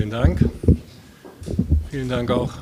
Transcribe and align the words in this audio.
Vielen 0.00 0.12
Dank. 0.12 0.38
Vielen 1.90 2.08
Dank 2.08 2.30
auch 2.30 2.52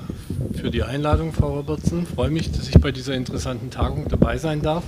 für 0.60 0.72
die 0.72 0.82
Einladung, 0.82 1.32
Frau 1.32 1.54
Robertson. 1.54 2.02
Ich 2.02 2.08
freue 2.08 2.30
mich, 2.30 2.50
dass 2.50 2.68
ich 2.68 2.74
bei 2.80 2.90
dieser 2.90 3.14
interessanten 3.14 3.70
Tagung 3.70 4.08
dabei 4.08 4.38
sein 4.38 4.60
darf. 4.60 4.82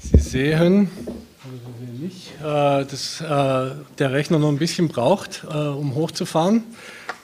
Sie 0.00 0.20
sehen, 0.20 0.88
äh, 2.40 2.86
dass 2.86 3.20
äh, 3.20 3.26
der 3.98 4.12
Rechner 4.12 4.38
noch 4.38 4.48
ein 4.48 4.56
bisschen 4.56 4.88
braucht, 4.88 5.44
äh, 5.46 5.54
um 5.54 5.94
hochzufahren. 5.94 6.62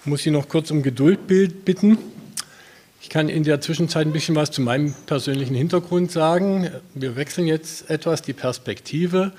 Ich 0.02 0.06
muss 0.06 0.22
Sie 0.22 0.30
noch 0.30 0.50
kurz 0.50 0.70
um 0.70 0.82
Geduld 0.82 1.26
bitten. 1.26 1.96
Ich 3.00 3.08
kann 3.08 3.30
in 3.30 3.42
der 3.42 3.62
Zwischenzeit 3.62 4.06
ein 4.06 4.12
bisschen 4.12 4.36
was 4.36 4.50
zu 4.50 4.60
meinem 4.60 4.92
persönlichen 5.06 5.54
Hintergrund 5.54 6.12
sagen. 6.12 6.68
Wir 6.92 7.16
wechseln 7.16 7.46
jetzt 7.46 7.88
etwas 7.88 8.20
die 8.20 8.34
Perspektive 8.34 9.32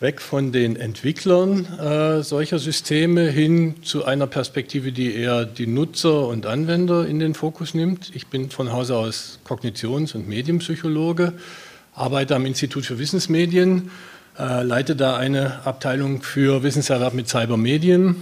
weg 0.00 0.20
von 0.20 0.52
den 0.52 0.76
Entwicklern 0.76 1.66
äh, 1.78 2.22
solcher 2.22 2.60
Systeme 2.60 3.28
hin 3.28 3.82
zu 3.82 4.04
einer 4.04 4.28
Perspektive, 4.28 4.92
die 4.92 5.12
eher 5.12 5.44
die 5.44 5.66
Nutzer 5.66 6.28
und 6.28 6.46
Anwender 6.46 7.04
in 7.04 7.18
den 7.18 7.34
Fokus 7.34 7.74
nimmt. 7.74 8.14
Ich 8.14 8.28
bin 8.28 8.50
von 8.50 8.72
Hause 8.72 8.96
aus 8.96 9.40
Kognitions- 9.44 10.14
und 10.14 10.28
Medienpsychologe, 10.28 11.32
arbeite 11.94 12.36
am 12.36 12.46
Institut 12.46 12.86
für 12.86 13.00
Wissensmedien, 13.00 13.90
äh, 14.38 14.62
leite 14.62 14.94
da 14.94 15.16
eine 15.16 15.66
Abteilung 15.66 16.22
für 16.22 16.62
Wissenserwerb 16.62 17.14
mit 17.14 17.28
Cybermedien. 17.28 18.14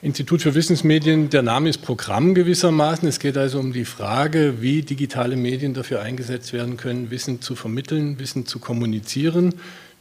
Institut 0.00 0.40
für 0.40 0.54
Wissensmedien, 0.54 1.28
der 1.28 1.42
Name 1.42 1.68
ist 1.68 1.82
Programm 1.82 2.34
gewissermaßen. 2.34 3.06
Es 3.06 3.18
geht 3.18 3.36
also 3.36 3.58
um 3.58 3.74
die 3.74 3.84
Frage, 3.84 4.62
wie 4.62 4.80
digitale 4.80 5.36
Medien 5.36 5.74
dafür 5.74 6.00
eingesetzt 6.00 6.54
werden 6.54 6.78
können, 6.78 7.10
Wissen 7.10 7.42
zu 7.42 7.56
vermitteln, 7.56 8.18
Wissen 8.18 8.46
zu 8.46 8.58
kommunizieren. 8.58 9.54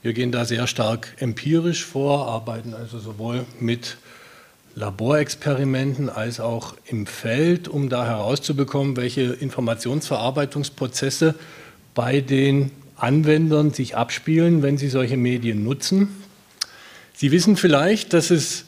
Wir 0.05 0.13
gehen 0.13 0.31
da 0.31 0.45
sehr 0.45 0.67
stark 0.67 1.15
empirisch 1.17 1.83
vor, 1.83 2.27
arbeiten 2.27 2.75
also 2.75 2.99
sowohl 2.99 3.43
mit 3.59 3.97
Laborexperimenten 4.75 6.11
als 6.11 6.39
auch 6.39 6.75
im 6.85 7.07
Feld, 7.07 7.67
um 7.67 7.89
da 7.89 8.05
herauszubekommen, 8.05 8.97
welche 8.97 9.23
Informationsverarbeitungsprozesse 9.23 11.33
bei 11.95 12.21
den 12.21 12.69
Anwendern 12.95 13.73
sich 13.73 13.97
abspielen, 13.97 14.61
wenn 14.61 14.77
sie 14.77 14.89
solche 14.89 15.17
Medien 15.17 15.63
nutzen. 15.63 16.09
Sie 17.15 17.31
wissen 17.31 17.57
vielleicht, 17.57 18.13
dass, 18.13 18.29
es, 18.29 18.65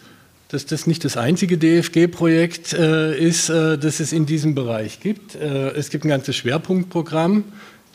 dass 0.47 0.65
das 0.65 0.87
nicht 0.87 1.05
das 1.05 1.17
einzige 1.17 1.59
DFG-Projekt 1.59 2.73
äh, 2.73 3.15
ist, 3.15 3.49
äh, 3.49 3.77
das 3.77 3.99
es 3.99 4.11
in 4.11 4.25
diesem 4.25 4.55
Bereich 4.55 5.01
gibt. 5.01 5.35
Äh, 5.35 5.69
es 5.73 5.91
gibt 5.91 6.03
ein 6.03 6.09
ganzes 6.09 6.35
Schwerpunktprogramm 6.35 7.43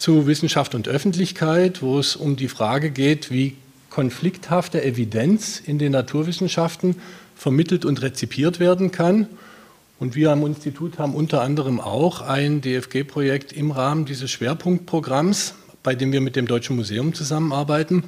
zu 0.03 0.27
Wissenschaft 0.27 0.75
und 0.75 0.89
Öffentlichkeit, 0.89 1.81
wo 1.81 1.97
es 2.00 2.17
um 2.17 2.34
die 2.34 2.48
Frage 2.48 2.91
geht, 2.91 3.31
wie 3.31 3.55
konflikthafte 3.89 4.83
Evidenz 4.83 5.62
in 5.64 5.78
den 5.78 5.92
Naturwissenschaften 5.92 6.97
vermittelt 7.36 7.84
und 7.84 8.03
rezipiert 8.03 8.59
werden 8.59 8.91
kann. 8.91 9.28
Und 10.00 10.17
wir 10.17 10.33
am 10.33 10.44
Institut 10.44 10.98
haben 10.98 11.14
unter 11.14 11.41
anderem 11.41 11.78
auch 11.78 12.20
ein 12.20 12.61
DFG-Projekt 12.62 13.53
im 13.53 13.70
Rahmen 13.70 14.05
dieses 14.05 14.28
Schwerpunktprogramms, 14.33 15.55
bei 15.84 15.94
dem 15.94 16.11
wir 16.11 16.20
mit 16.20 16.34
dem 16.34 16.48
Deutschen 16.48 16.75
Museum 16.75 17.14
zusammenarbeiten. 17.14 18.03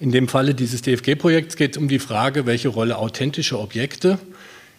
In 0.00 0.12
dem 0.12 0.28
Falle 0.28 0.54
dieses 0.54 0.80
DFG-Projekts 0.80 1.56
geht 1.56 1.72
es 1.72 1.76
um 1.76 1.88
die 1.88 1.98
Frage, 1.98 2.46
welche 2.46 2.68
Rolle 2.68 2.96
authentische 2.96 3.60
Objekte 3.60 4.18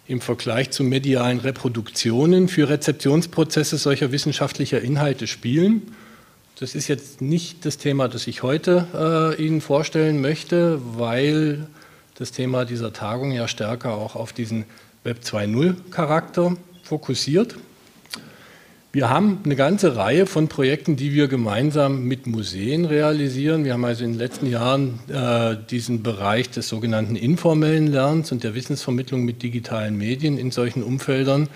im 0.08 0.20
Vergleich 0.20 0.72
zu 0.72 0.82
medialen 0.82 1.38
Reproduktionen 1.38 2.48
für 2.48 2.68
Rezeptionsprozesse 2.68 3.76
solcher 3.76 4.10
wissenschaftlicher 4.10 4.82
Inhalte 4.82 5.28
spielen 5.28 5.82
das 6.60 6.74
ist 6.74 6.88
jetzt 6.88 7.20
nicht 7.20 7.64
das 7.64 7.78
Thema, 7.78 8.08
das 8.08 8.26
ich 8.26 8.42
heute 8.42 9.36
äh, 9.38 9.42
Ihnen 9.42 9.60
vorstellen 9.60 10.20
möchte, 10.20 10.80
weil 10.96 11.66
das 12.16 12.32
Thema 12.32 12.64
dieser 12.64 12.92
Tagung 12.92 13.30
ja 13.30 13.46
stärker 13.46 13.94
auch 13.94 14.16
auf 14.16 14.32
diesen 14.32 14.64
Web 15.04 15.20
2.0-Charakter 15.22 16.56
fokussiert. 16.82 17.56
Wir 18.90 19.08
haben 19.08 19.40
eine 19.44 19.54
ganze 19.54 19.94
Reihe 19.94 20.26
von 20.26 20.48
Projekten, 20.48 20.96
die 20.96 21.12
wir 21.12 21.28
gemeinsam 21.28 22.04
mit 22.04 22.26
Museen 22.26 22.86
realisieren. 22.86 23.64
Wir 23.64 23.74
haben 23.74 23.84
also 23.84 24.02
in 24.02 24.12
den 24.12 24.18
letzten 24.18 24.46
Jahren 24.46 24.98
äh, 25.08 25.56
diesen 25.70 26.02
Bereich 26.02 26.50
des 26.50 26.68
sogenannten 26.68 27.14
informellen 27.14 27.86
Lernens 27.86 28.32
und 28.32 28.42
der 28.42 28.56
Wissensvermittlung 28.56 29.24
mit 29.24 29.42
digitalen 29.42 29.96
Medien 29.96 30.38
in 30.38 30.50
solchen 30.50 30.82
Umfeldern 30.82 31.48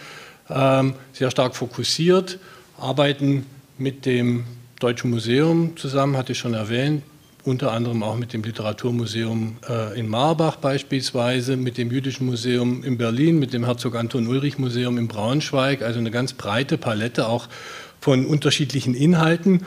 äh, 0.48 0.84
sehr 1.12 1.32
stark 1.32 1.56
fokussiert, 1.56 2.38
arbeiten 2.78 3.46
mit 3.78 4.06
dem 4.06 4.44
Deutschen 4.82 5.10
Museum 5.10 5.76
zusammen, 5.76 6.16
hatte 6.16 6.32
ich 6.32 6.38
schon 6.38 6.54
erwähnt, 6.54 7.04
unter 7.44 7.72
anderem 7.72 8.02
auch 8.02 8.16
mit 8.16 8.32
dem 8.32 8.42
Literaturmuseum 8.42 9.56
äh, 9.68 9.98
in 9.98 10.08
Marbach 10.08 10.56
beispielsweise, 10.56 11.56
mit 11.56 11.78
dem 11.78 11.90
Jüdischen 11.90 12.26
Museum 12.26 12.82
in 12.82 12.98
Berlin, 12.98 13.38
mit 13.38 13.52
dem 13.52 13.64
Herzog 13.64 13.94
Anton 13.94 14.26
Ulrich 14.26 14.58
Museum 14.58 14.98
in 14.98 15.08
Braunschweig, 15.08 15.82
also 15.82 16.00
eine 16.00 16.10
ganz 16.10 16.32
breite 16.32 16.78
Palette 16.78 17.28
auch 17.28 17.48
von 18.00 18.26
unterschiedlichen 18.26 18.94
Inhalten 18.94 19.64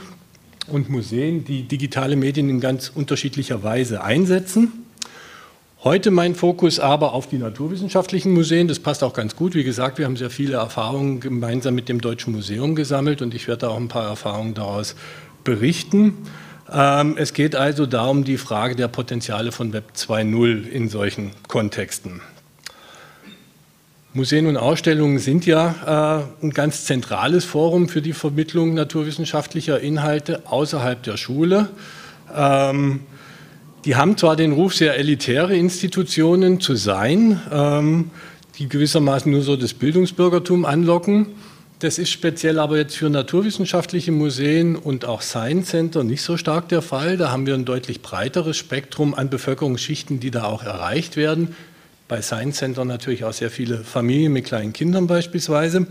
und 0.68 0.90
Museen, 0.90 1.46
die 1.46 1.64
digitale 1.64 2.16
Medien 2.16 2.50
in 2.50 2.60
ganz 2.60 2.92
unterschiedlicher 2.94 3.64
Weise 3.64 4.04
einsetzen. 4.04 4.85
Heute 5.86 6.10
mein 6.10 6.34
Fokus 6.34 6.80
aber 6.80 7.14
auf 7.14 7.28
die 7.28 7.38
naturwissenschaftlichen 7.38 8.34
Museen. 8.34 8.68
Das 8.68 8.80
passt 8.80 9.04
auch 9.04 9.14
ganz 9.14 9.36
gut. 9.36 9.54
Wie 9.54 9.64
gesagt, 9.64 10.00
wir 10.00 10.06
haben 10.06 10.18
sehr 10.18 10.32
viele 10.32 10.56
Erfahrungen 10.56 11.20
gemeinsam 11.20 11.76
mit 11.76 11.90
dem 11.90 12.02
Deutschen 12.02 12.34
Museum 12.34 12.74
gesammelt 12.74 13.22
und 13.22 13.36
ich 13.36 13.48
werde 13.48 13.70
auch 13.70 13.78
ein 13.78 13.88
paar 13.88 14.08
Erfahrungen 14.08 14.56
daraus 14.56 14.96
berichten. 15.44 16.16
Ähm, 16.74 17.18
es 17.20 17.34
geht 17.34 17.56
also 17.56 17.86
darum, 17.86 18.24
die 18.24 18.38
Frage 18.38 18.76
der 18.76 18.88
Potenziale 18.88 19.52
von 19.52 19.74
Web 19.74 19.92
2.0 19.96 20.68
in 20.68 20.90
solchen 20.90 21.34
Kontexten. 21.48 22.20
Museen 24.16 24.48
und 24.48 24.58
Ausstellungen 24.58 25.20
sind 25.20 25.46
ja 25.46 26.24
äh, 26.42 26.46
ein 26.46 26.50
ganz 26.50 26.86
zentrales 26.86 27.46
Forum 27.46 27.90
für 27.90 28.02
die 28.02 28.14
Vermittlung 28.14 28.74
naturwissenschaftlicher 28.74 29.80
Inhalte 29.80 30.48
außerhalb 30.48 31.04
der 31.04 31.18
Schule. 31.18 31.70
Ähm, 32.36 33.02
die 33.86 33.96
haben 33.96 34.18
zwar 34.18 34.36
den 34.36 34.52
Ruf, 34.52 34.74
sehr 34.74 34.98
elitäre 34.98 35.56
Institutionen 35.56 36.60
zu 36.60 36.76
sein, 36.76 37.40
ähm, 37.52 38.10
die 38.58 38.68
gewissermaßen 38.68 39.32
nur 39.32 39.44
so 39.44 39.56
das 39.56 39.74
Bildungsbürgertum 39.74 40.66
anlocken. 40.66 41.28
Das 41.80 42.00
ist 42.00 42.10
speziell 42.10 42.58
aber 42.58 42.78
jetzt 42.78 42.96
für 42.98 43.10
naturwissenschaftliche 43.10 44.12
Museen 44.12 44.76
und 44.76 45.06
auch 45.06 45.22
Science 45.22 45.70
Center 45.70 46.04
nicht 46.04 46.24
so 46.24 46.36
stark 46.38 46.70
der 46.70 46.82
Fall. 46.82 47.18
Da 47.18 47.32
haben 47.32 47.46
wir 47.46 47.54
ein 47.54 47.66
deutlich 47.66 48.02
breiteres 48.02 48.58
Spektrum 48.58 49.14
an 49.14 49.30
Bevölkerungsschichten, 49.30 50.20
die 50.20 50.32
da 50.32 50.46
auch 50.46 50.64
erreicht 50.64 51.16
werden. 51.16 51.56
Bei 52.08 52.22
Science 52.22 52.58
Center 52.58 52.86
natürlich 52.86 53.24
auch 53.24 53.34
sehr 53.34 53.52
viele 53.52 53.80
Familien 53.84 54.34
mit 54.34 54.46
kleinen 54.46 54.74
Kindern 54.74 55.06
beispielsweise. 55.06 55.88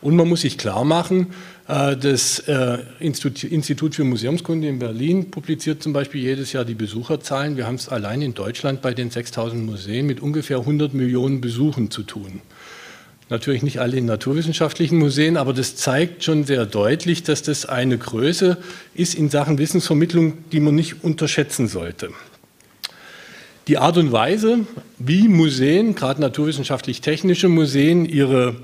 Und 0.00 0.14
man 0.14 0.28
muss 0.28 0.42
sich 0.42 0.58
klar 0.58 0.84
machen, 0.84 1.28
äh, 1.66 1.96
das 1.96 2.38
äh, 2.40 2.78
Institut 3.00 3.94
für 3.94 4.04
Museumskunde 4.04 4.68
in 4.68 4.78
Berlin 4.78 5.30
publiziert 5.30 5.82
zum 5.82 5.92
Beispiel 5.92 6.22
jedes 6.22 6.52
Jahr 6.52 6.64
die 6.64 6.74
Besucherzahlen. 6.74 7.56
Wir 7.56 7.66
haben 7.66 7.74
es 7.74 7.88
allein 7.88 8.22
in 8.22 8.34
Deutschland 8.34 8.80
bei 8.80 8.94
den 8.94 9.10
6000 9.10 9.64
Museen 9.64 10.06
mit 10.06 10.20
ungefähr 10.20 10.58
100 10.58 10.94
Millionen 10.94 11.40
Besuchen 11.40 11.90
zu 11.90 12.04
tun. 12.04 12.40
Natürlich 13.30 13.62
nicht 13.62 13.80
alle 13.80 13.98
in 13.98 14.06
naturwissenschaftlichen 14.06 14.98
Museen, 14.98 15.36
aber 15.36 15.52
das 15.52 15.76
zeigt 15.76 16.24
schon 16.24 16.44
sehr 16.44 16.64
deutlich, 16.64 17.24
dass 17.24 17.42
das 17.42 17.66
eine 17.66 17.98
Größe 17.98 18.56
ist 18.94 19.14
in 19.14 19.28
Sachen 19.28 19.58
Wissensvermittlung, 19.58 20.38
die 20.50 20.60
man 20.60 20.74
nicht 20.74 21.04
unterschätzen 21.04 21.68
sollte. 21.68 22.08
Die 23.66 23.76
Art 23.76 23.98
und 23.98 24.12
Weise, 24.12 24.60
wie 24.98 25.28
Museen, 25.28 25.94
gerade 25.94 26.22
naturwissenschaftlich-technische 26.22 27.50
Museen, 27.50 28.06
ihre 28.06 28.56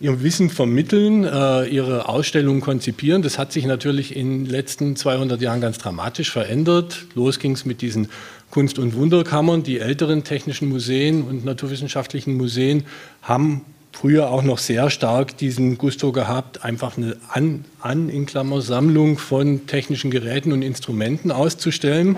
ihr 0.00 0.22
Wissen 0.22 0.48
vermitteln, 0.50 1.24
äh, 1.24 1.66
ihre 1.66 2.08
Ausstellungen 2.08 2.60
konzipieren. 2.60 3.22
Das 3.22 3.38
hat 3.38 3.52
sich 3.52 3.66
natürlich 3.66 4.14
in 4.14 4.44
den 4.44 4.50
letzten 4.50 4.96
200 4.96 5.40
Jahren 5.40 5.60
ganz 5.60 5.78
dramatisch 5.78 6.30
verändert. 6.30 7.06
Los 7.14 7.38
ging 7.38 7.52
es 7.52 7.64
mit 7.64 7.82
diesen 7.82 8.08
Kunst- 8.50 8.78
und 8.78 8.94
Wunderkammern. 8.94 9.62
Die 9.62 9.80
älteren 9.80 10.24
technischen 10.24 10.68
Museen 10.68 11.22
und 11.22 11.44
naturwissenschaftlichen 11.44 12.36
Museen 12.36 12.84
haben 13.22 13.64
früher 13.92 14.30
auch 14.30 14.42
noch 14.42 14.58
sehr 14.58 14.90
stark 14.90 15.36
diesen 15.36 15.76
Gusto 15.76 16.12
gehabt, 16.12 16.64
einfach 16.64 16.96
eine 16.96 17.16
an, 17.30 17.64
an 17.80 18.08
in 18.08 18.26
Klammer 18.26 18.60
Sammlung 18.60 19.18
von 19.18 19.66
technischen 19.66 20.12
Geräten 20.12 20.52
und 20.52 20.62
Instrumenten 20.62 21.32
auszustellen. 21.32 22.16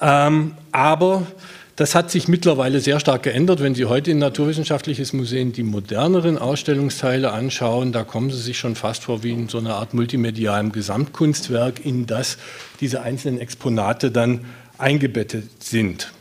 Ähm, 0.00 0.52
aber 0.72 1.26
das 1.76 1.94
hat 1.94 2.10
sich 2.10 2.26
mittlerweile 2.26 2.80
sehr 2.80 2.98
stark 3.00 3.22
geändert. 3.24 3.60
Wenn 3.60 3.74
Sie 3.74 3.84
heute 3.84 4.10
in 4.10 4.18
Naturwissenschaftliches 4.18 5.12
Museum 5.12 5.52
die 5.52 5.62
moderneren 5.62 6.38
Ausstellungsteile 6.38 7.32
anschauen, 7.32 7.92
da 7.92 8.02
kommen 8.02 8.30
Sie 8.30 8.40
sich 8.40 8.58
schon 8.58 8.74
fast 8.74 9.04
vor 9.04 9.22
wie 9.22 9.32
in 9.32 9.48
so 9.48 9.58
einer 9.58 9.74
Art 9.74 9.92
multimedialem 9.92 10.72
Gesamtkunstwerk, 10.72 11.84
in 11.84 12.06
das 12.06 12.38
diese 12.80 13.02
einzelnen 13.02 13.38
Exponate 13.38 14.10
dann 14.10 14.46
eingebettet 14.78 15.62
sind. 15.62 16.12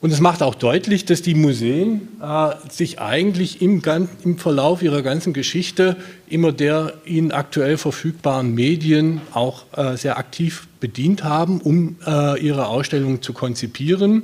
Und 0.00 0.12
es 0.12 0.20
macht 0.20 0.44
auch 0.44 0.54
deutlich, 0.54 1.04
dass 1.06 1.22
die 1.22 1.34
Museen 1.34 2.06
äh, 2.22 2.50
sich 2.70 3.00
eigentlich 3.00 3.60
im, 3.60 3.82
im, 4.22 4.38
Verlauf 4.38 4.80
ihrer 4.80 5.02
ganzen 5.02 5.32
Geschichte 5.32 5.96
immer 6.28 6.52
der 6.52 6.92
ihnen 7.04 7.32
aktuell 7.32 7.78
verfügbaren 7.78 8.54
Medien 8.54 9.22
auch 9.32 9.64
äh, 9.76 9.96
sehr 9.96 10.16
aktiv 10.16 10.68
bedient 10.78 11.24
haben, 11.24 11.60
um 11.60 11.96
äh, 12.06 12.40
ihre 12.40 12.68
Ausstellungen 12.68 13.22
zu 13.22 13.32
konzipieren 13.32 14.22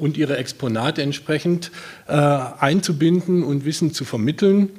und 0.00 0.16
ihre 0.16 0.36
Exponate 0.36 1.02
entsprechend 1.02 1.70
äh, 2.08 2.12
einzubinden 2.12 3.42
und 3.42 3.64
Wissen 3.64 3.92
zu 3.92 4.04
vermitteln. 4.04 4.70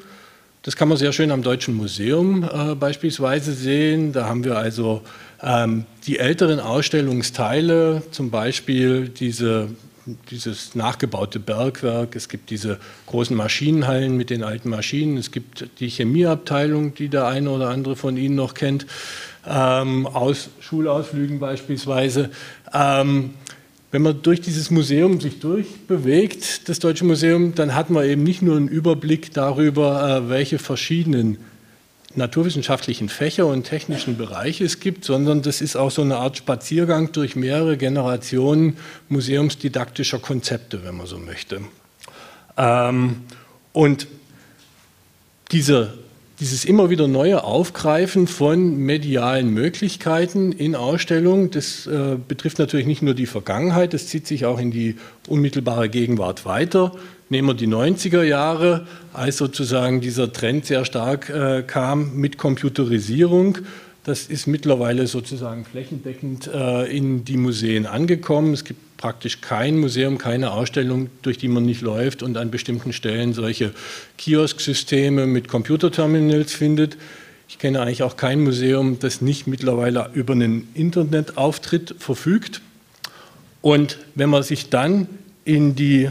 Das 0.64 0.76
kann 0.76 0.90
man 0.90 0.98
sehr 0.98 1.12
schön 1.12 1.32
am 1.32 1.42
Deutschen 1.42 1.76
Museum 1.76 2.44
äh, 2.44 2.76
beispielsweise 2.76 3.54
sehen. 3.54 4.14
Da 4.14 4.28
haben 4.28 4.44
wir 4.44 4.58
also 4.58 5.02
ähm, 5.42 5.86
die 6.06 6.20
älteren 6.20 6.60
Ausstellungsteile, 6.60 8.04
zum 8.12 8.30
Beispiel 8.30 9.10
diese, 9.10 9.70
dieses 10.30 10.76
nachgebaute 10.76 11.40
Bergwerk. 11.40 12.16
Es 12.16 12.30
gibt 12.30 12.52
diese 12.52 12.78
großen 13.08 13.36
Maschinenhallen 13.36 14.16
mit 14.16 14.30
den 14.30 14.44
alten 14.44 14.70
Maschinen. 14.70 15.18
Es 15.18 15.32
gibt 15.32 15.68
die 15.80 15.90
Chemieabteilung, 15.90 16.94
die 16.94 17.10
der 17.10 17.26
eine 17.26 17.50
oder 17.50 17.70
andere 17.70 17.96
von 17.96 18.16
Ihnen 18.16 18.36
noch 18.36 18.54
kennt, 18.54 18.86
ähm, 19.48 20.06
aus 20.06 20.50
Schulausflügen 20.60 21.40
beispielsweise. 21.40 22.30
Ähm, 22.72 23.34
wenn 23.92 24.02
man 24.02 24.22
durch 24.22 24.40
dieses 24.40 24.72
Museum 24.72 25.20
sich 25.20 25.40
durchbewegt, 25.40 26.70
das 26.70 26.80
Deutsche 26.80 27.04
Museum, 27.04 27.56
dann 27.56 27.76
hat 27.76 27.90
man 27.90 28.06
eben 28.06 28.24
nicht 28.24 28.42
nur 28.42 28.56
einen 28.56 28.70
Überblick 28.70 29.34
darüber, 29.34 30.18
äh, 30.18 30.30
welche 30.30 30.60
verschiedenen 30.60 31.38
naturwissenschaftlichen 32.16 33.10
Fächer 33.10 33.46
und 33.48 33.64
technischen 33.64 34.18
Bereiche 34.18 34.66
es 34.66 34.80
gibt, 34.80 35.06
sondern 35.06 35.42
das 35.42 35.62
ist 35.62 35.76
auch 35.76 35.92
so 35.92 36.02
eine 36.02 36.18
Art 36.18 36.38
Spaziergang 36.38 37.12
durch 37.12 37.36
mehrere 37.36 37.78
Generationen 37.78 38.78
museumsdidaktischer 39.10 40.20
Konzepte, 40.20 40.84
wenn 40.84 40.98
man 40.98 41.08
so 41.08 41.18
möchte. 41.18 41.62
Ähm, 42.58 43.22
und 43.74 44.08
diese 45.52 45.98
dieses 46.42 46.66
immer 46.66 46.90
wieder 46.90 47.08
neue 47.08 47.44
Aufgreifen 47.44 48.26
von 48.26 48.76
medialen 48.76 49.54
Möglichkeiten 49.54 50.52
in 50.52 50.76
Ausstellungen, 50.76 51.52
das 51.52 51.86
äh, 51.86 52.18
betrifft 52.28 52.58
natürlich 52.58 52.88
nicht 52.88 53.04
nur 53.04 53.14
die 53.14 53.28
Vergangenheit, 53.28 53.94
das 53.94 54.08
zieht 54.08 54.26
sich 54.26 54.46
auch 54.46 54.60
in 54.60 54.72
die 54.72 54.96
unmittelbare 55.28 55.88
Gegenwart 55.88 56.44
weiter. 56.44 56.94
Nehmen 57.30 57.50
wir 57.50 57.54
die 57.54 57.68
90er 57.68 58.24
Jahre, 58.24 58.88
als 59.14 59.38
sozusagen 59.38 60.02
dieser 60.02 60.34
Trend 60.34 60.66
sehr 60.66 60.84
stark 60.84 61.30
äh, 61.30 61.62
kam 61.62 62.16
mit 62.16 62.40
Computerisierung. 62.40 63.60
Das 64.04 64.26
ist 64.26 64.48
mittlerweile 64.48 65.06
sozusagen 65.06 65.64
flächendeckend 65.64 66.50
äh, 66.52 66.86
in 66.86 67.24
die 67.24 67.38
Museen 67.38 67.86
angekommen. 67.86 68.54
Es 68.54 68.64
gibt 68.64 68.91
praktisch 69.02 69.42
kein 69.42 69.78
Museum, 69.78 70.20
keine 70.20 70.52
Ausstellung, 70.52 71.10
durch 71.24 71.40
die 71.40 71.48
man 71.48 71.66
nicht 71.66 71.82
läuft 71.82 72.22
und 72.24 72.38
an 72.38 72.52
bestimmten 72.52 72.94
Stellen 72.94 73.34
solche 73.34 73.74
Kiosksysteme 74.18 75.26
mit 75.26 75.48
Computerterminals 75.48 76.54
findet. 76.54 76.98
Ich 77.50 77.58
kenne 77.58 77.82
eigentlich 77.82 78.04
auch 78.04 78.16
kein 78.16 78.42
Museum, 78.42 79.00
das 79.00 79.20
nicht 79.20 79.48
mittlerweile 79.48 80.10
über 80.14 80.34
einen 80.34 80.70
Internetauftritt 80.76 81.96
verfügt. 81.98 82.62
Und 83.62 83.98
wenn 84.16 84.30
man 84.30 84.44
sich 84.44 84.70
dann 84.70 85.08
in 85.44 85.76
die 85.76 86.10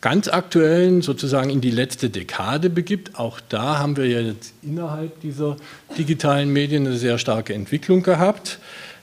ganz 0.00 0.28
aktuellen, 0.28 1.02
sozusagen 1.02 1.50
in 1.50 1.60
die 1.60 1.70
letzte 1.70 2.08
Dekade 2.08 2.70
begibt, 2.70 3.18
auch 3.18 3.40
da 3.40 3.78
haben 3.78 3.96
wir 3.96 4.06
jetzt 4.06 4.54
innerhalb 4.62 5.20
dieser 5.20 5.56
digitalen 5.98 6.52
Medien 6.52 6.86
eine 6.86 6.96
sehr 6.96 7.18
starke 7.18 7.52
Entwicklung 7.52 8.02
gehabt, 8.02 8.58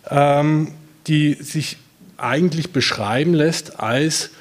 ähm, 0.10 0.72
die 1.08 1.34
sich 1.34 1.78
eigentlich 2.22 2.72
beschreiben 2.72 3.34
lässt 3.34 3.80
als 3.80 4.32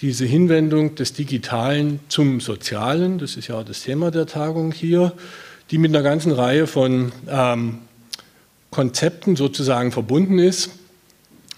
diese 0.00 0.24
Hinwendung 0.24 0.94
des 0.94 1.12
Digitalen 1.12 2.00
zum 2.08 2.40
Sozialen, 2.40 3.18
das 3.18 3.36
ist 3.36 3.48
ja 3.48 3.56
auch 3.56 3.64
das 3.64 3.82
Thema 3.82 4.10
der 4.10 4.26
Tagung 4.26 4.72
hier, 4.72 5.12
die 5.70 5.78
mit 5.78 5.94
einer 5.94 6.02
ganzen 6.02 6.32
Reihe 6.32 6.66
von 6.66 7.12
ähm, 7.28 7.78
Konzepten 8.70 9.36
sozusagen 9.36 9.92
verbunden 9.92 10.38
ist. 10.38 10.70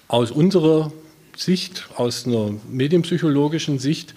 Aus 0.08 0.30
unserer 0.30 0.92
Sicht, 1.36 1.88
aus 1.96 2.26
einer 2.26 2.50
medienpsychologischen 2.70 3.78
Sicht, 3.78 4.14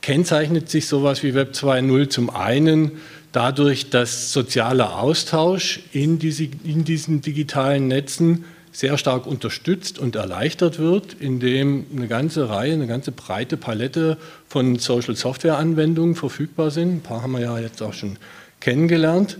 kennzeichnet 0.00 0.68
sich 0.68 0.86
sowas 0.86 1.22
wie 1.22 1.34
Web 1.34 1.52
2.0 1.54 2.08
zum 2.08 2.30
einen 2.30 2.92
dadurch, 3.32 3.90
dass 3.90 4.32
sozialer 4.32 4.98
Austausch 4.98 5.80
in, 5.92 6.18
diese, 6.18 6.48
in 6.64 6.84
diesen 6.84 7.20
digitalen 7.20 7.88
Netzen 7.88 8.44
sehr 8.72 8.98
stark 8.98 9.26
unterstützt 9.26 9.98
und 9.98 10.16
erleichtert 10.16 10.78
wird, 10.78 11.14
indem 11.18 11.86
eine 11.94 12.08
ganze 12.08 12.48
Reihe, 12.48 12.72
eine 12.72 12.86
ganze 12.86 13.12
breite 13.12 13.56
Palette 13.56 14.16
von 14.48 14.78
Social 14.78 15.16
Software 15.16 15.58
Anwendungen 15.58 16.14
verfügbar 16.14 16.70
sind. 16.70 16.96
Ein 16.96 17.00
paar 17.00 17.22
haben 17.22 17.32
wir 17.32 17.40
ja 17.40 17.58
jetzt 17.58 17.82
auch 17.82 17.94
schon 17.94 18.16
kennengelernt. 18.60 19.38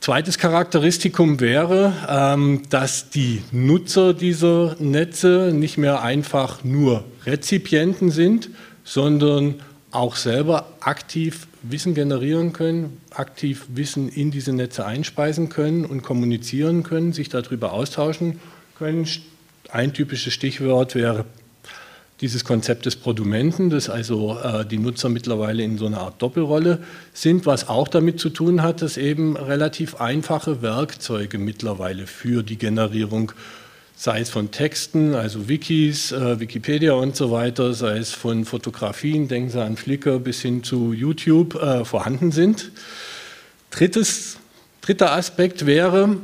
Zweites 0.00 0.36
Charakteristikum 0.36 1.40
wäre, 1.40 1.94
ähm, 2.10 2.62
dass 2.68 3.08
die 3.08 3.42
Nutzer 3.52 4.12
dieser 4.12 4.76
Netze 4.78 5.50
nicht 5.54 5.78
mehr 5.78 6.02
einfach 6.02 6.62
nur 6.62 7.04
Rezipienten 7.24 8.10
sind, 8.10 8.50
sondern 8.84 9.54
auch 9.94 10.16
selber 10.16 10.66
aktiv 10.80 11.46
Wissen 11.62 11.94
generieren 11.94 12.52
können, 12.52 13.00
aktiv 13.10 13.66
Wissen 13.68 14.08
in 14.08 14.30
diese 14.30 14.52
Netze 14.52 14.84
einspeisen 14.84 15.48
können 15.48 15.84
und 15.84 16.02
kommunizieren 16.02 16.82
können, 16.82 17.12
sich 17.12 17.28
darüber 17.28 17.72
austauschen 17.72 18.40
können. 18.76 19.08
Ein 19.70 19.92
typisches 19.92 20.34
Stichwort 20.34 20.94
wäre 20.94 21.24
dieses 22.20 22.44
Konzept 22.44 22.86
des 22.86 22.96
Produmenten, 22.96 23.70
dass 23.70 23.88
also 23.88 24.38
äh, 24.38 24.64
die 24.64 24.78
Nutzer 24.78 25.08
mittlerweile 25.08 25.62
in 25.62 25.78
so 25.78 25.86
einer 25.86 26.00
Art 26.00 26.22
Doppelrolle 26.22 26.78
sind, 27.12 27.44
was 27.44 27.68
auch 27.68 27.88
damit 27.88 28.20
zu 28.20 28.30
tun 28.30 28.62
hat, 28.62 28.82
dass 28.82 28.96
eben 28.96 29.36
relativ 29.36 30.00
einfache 30.00 30.62
Werkzeuge 30.62 31.38
mittlerweile 31.38 32.06
für 32.06 32.42
die 32.42 32.56
Generierung 32.56 33.32
sei 33.96 34.20
es 34.20 34.30
von 34.30 34.50
Texten, 34.50 35.14
also 35.14 35.48
Wikis, 35.48 36.12
äh, 36.12 36.40
Wikipedia 36.40 36.92
und 36.94 37.16
so 37.16 37.30
weiter, 37.30 37.74
sei 37.74 37.98
es 37.98 38.12
von 38.12 38.44
Fotografien, 38.44 39.28
denken 39.28 39.50
Sie 39.50 39.62
an 39.62 39.76
Flickr 39.76 40.18
bis 40.18 40.42
hin 40.42 40.62
zu 40.62 40.92
YouTube, 40.92 41.54
äh, 41.54 41.84
vorhanden 41.84 42.32
sind. 42.32 42.72
Drittes, 43.70 44.38
dritter 44.80 45.12
Aspekt 45.12 45.66
wäre, 45.66 46.16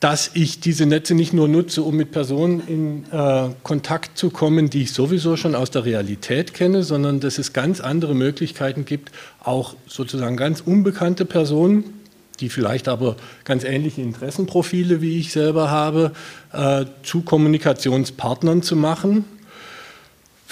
dass 0.00 0.32
ich 0.34 0.58
diese 0.58 0.84
Netze 0.84 1.14
nicht 1.14 1.32
nur 1.32 1.46
nutze, 1.46 1.82
um 1.82 1.96
mit 1.96 2.10
Personen 2.10 2.60
in 2.66 3.04
äh, 3.12 3.50
Kontakt 3.62 4.18
zu 4.18 4.30
kommen, 4.30 4.68
die 4.68 4.82
ich 4.82 4.92
sowieso 4.92 5.36
schon 5.36 5.54
aus 5.54 5.70
der 5.70 5.84
Realität 5.84 6.54
kenne, 6.54 6.82
sondern 6.82 7.20
dass 7.20 7.38
es 7.38 7.52
ganz 7.52 7.80
andere 7.80 8.14
Möglichkeiten 8.14 8.84
gibt, 8.84 9.12
auch 9.44 9.76
sozusagen 9.86 10.36
ganz 10.36 10.60
unbekannte 10.60 11.24
Personen 11.24 12.01
die 12.42 12.50
vielleicht 12.50 12.88
aber 12.88 13.16
ganz 13.44 13.64
ähnliche 13.64 14.02
Interessenprofile 14.02 15.00
wie 15.00 15.18
ich 15.18 15.32
selber 15.32 15.70
habe, 15.70 16.12
äh, 16.52 16.84
zu 17.02 17.22
Kommunikationspartnern 17.22 18.62
zu 18.62 18.76
machen. 18.76 19.24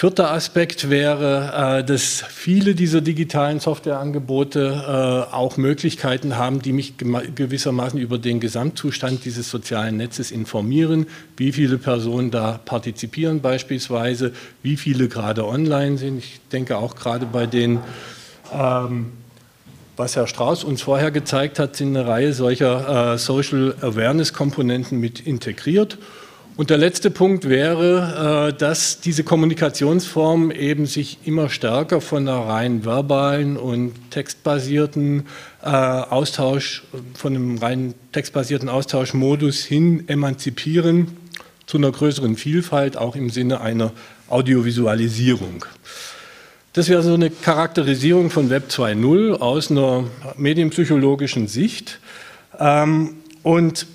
Vierter 0.00 0.32
Aspekt 0.32 0.88
wäre, 0.88 1.80
äh, 1.80 1.85
dass 1.85 2.25
viele 2.26 2.75
dieser 2.75 3.02
digitalen 3.02 3.61
Softwareangebote 3.61 5.28
äh, 5.28 5.35
auch 5.35 5.59
Möglichkeiten 5.59 6.38
haben, 6.38 6.62
die 6.62 6.73
mich 6.73 6.94
gewissermaßen 6.97 8.00
über 8.00 8.16
den 8.16 8.40
Gesamtzustand 8.40 9.26
dieses 9.26 9.50
sozialen 9.50 9.99
Netzes 9.99 10.30
informieren, 10.30 11.06
wie 11.37 11.52
viele 11.52 11.76
Personen 11.76 12.30
da 12.30 12.59
partizipieren 12.64 13.42
beispielsweise, 13.42 14.32
wie 14.62 14.78
viele 14.78 15.09
gerade 15.09 15.44
online 15.44 15.99
sind. 15.99 16.16
Ich 16.20 16.40
denke 16.50 16.78
auch 16.78 16.97
gerade 16.97 17.26
bei 17.26 17.44
den 17.44 17.80
ähm, 18.54 19.12
was 20.00 20.16
Herr 20.16 20.26
Strauß 20.26 20.64
uns 20.64 20.80
vorher 20.80 21.11
gezeigt 21.11 21.59
hat, 21.59 21.76
sind 21.76 21.95
eine 21.95 22.09
Reihe 22.09 22.33
solcher 22.33 23.12
äh, 23.12 23.19
Social 23.19 23.75
Awareness-Komponenten 23.83 24.99
mit 24.99 25.21
integriert. 25.21 25.99
Und 26.57 26.71
der 26.71 26.78
letzte 26.78 27.11
Punkt 27.11 27.49
wäre, 27.49 28.49
äh, 28.49 28.59
dass 28.59 29.00
diese 29.00 29.25
Kommunikationsform 29.25 30.50
eben 30.50 30.87
sich 30.87 31.19
immer 31.26 31.50
stärker 31.50 32.00
von 32.00 32.26
einer 32.26 32.40
rein 32.40 32.85
verbalen 32.85 33.59
und 33.59 33.92
textbasierten 34.11 35.26
äh, 35.62 35.69
Austausch, 35.69 36.83
von 37.14 37.37
einem 37.37 37.59
rein 37.59 37.95
textbasierten 38.12 38.71
Austauschmodus 38.71 39.64
hin 39.64 40.09
emanzipieren 40.09 41.09
zu 41.66 41.76
einer 41.76 41.92
größeren 41.92 42.37
Vielfalt, 42.37 42.97
auch 42.97 43.16
im 43.16 43.28
Sinne 43.28 43.61
einer 43.61 43.92
Audiovisualisierung. 44.30 45.66
Das 46.73 46.89
wäre 46.89 47.03
so 47.03 47.15
eine 47.15 47.31
Charakterisierung 47.31 48.31
von 48.31 48.49
Web 48.49 48.69
2.0 48.69 49.41
aus 49.41 49.73
einer 49.73 50.05
medienpsychologischen 50.37 51.49
Sicht. 51.49 51.99
Ähm, 52.61 53.17
und 53.43 53.89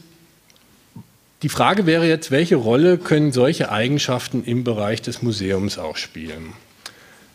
die 1.41 1.47
Frage 1.47 1.85
wäre 1.85 2.05
jetzt, 2.05 2.31
welche 2.31 2.57
Rolle 2.57 2.97
können 2.97 3.31
solche 3.31 3.71
Eigenschaften 3.71 4.43
im 4.43 4.65
Bereich 4.65 5.01
des 5.01 5.21
Museums 5.21 5.77
auch 5.77 5.95
spielen? 5.95 6.51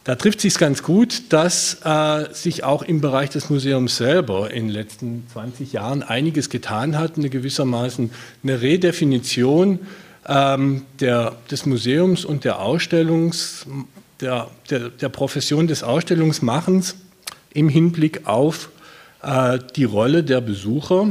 Da 0.04 0.14
trifft 0.14 0.42
sich 0.42 0.58
ganz 0.58 0.82
gut, 0.82 1.22
dass 1.30 1.78
äh, 1.84 2.26
sich 2.34 2.62
auch 2.64 2.82
im 2.82 3.00
Bereich 3.00 3.30
des 3.30 3.48
Museums 3.48 3.96
selber 3.96 4.50
in 4.50 4.66
den 4.66 4.74
letzten 4.74 5.26
20 5.32 5.72
Jahren 5.72 6.02
einiges 6.02 6.50
getan 6.50 6.98
hat, 6.98 7.16
eine 7.16 7.30
gewissermaßen 7.30 8.10
eine 8.42 8.60
Redefinition 8.60 9.78
ähm, 10.26 10.82
der, 11.00 11.36
des 11.50 11.64
Museums 11.64 12.26
und 12.26 12.44
der 12.44 12.60
Ausstellungs, 12.60 13.64
der, 14.20 14.50
der, 14.70 14.90
der 14.90 15.08
Profession 15.08 15.66
des 15.66 15.82
Ausstellungsmachens 15.82 16.96
im 17.52 17.68
Hinblick 17.68 18.26
auf 18.26 18.70
äh, 19.22 19.58
die 19.76 19.84
Rolle 19.84 20.22
der 20.22 20.40
Besucher. 20.40 21.08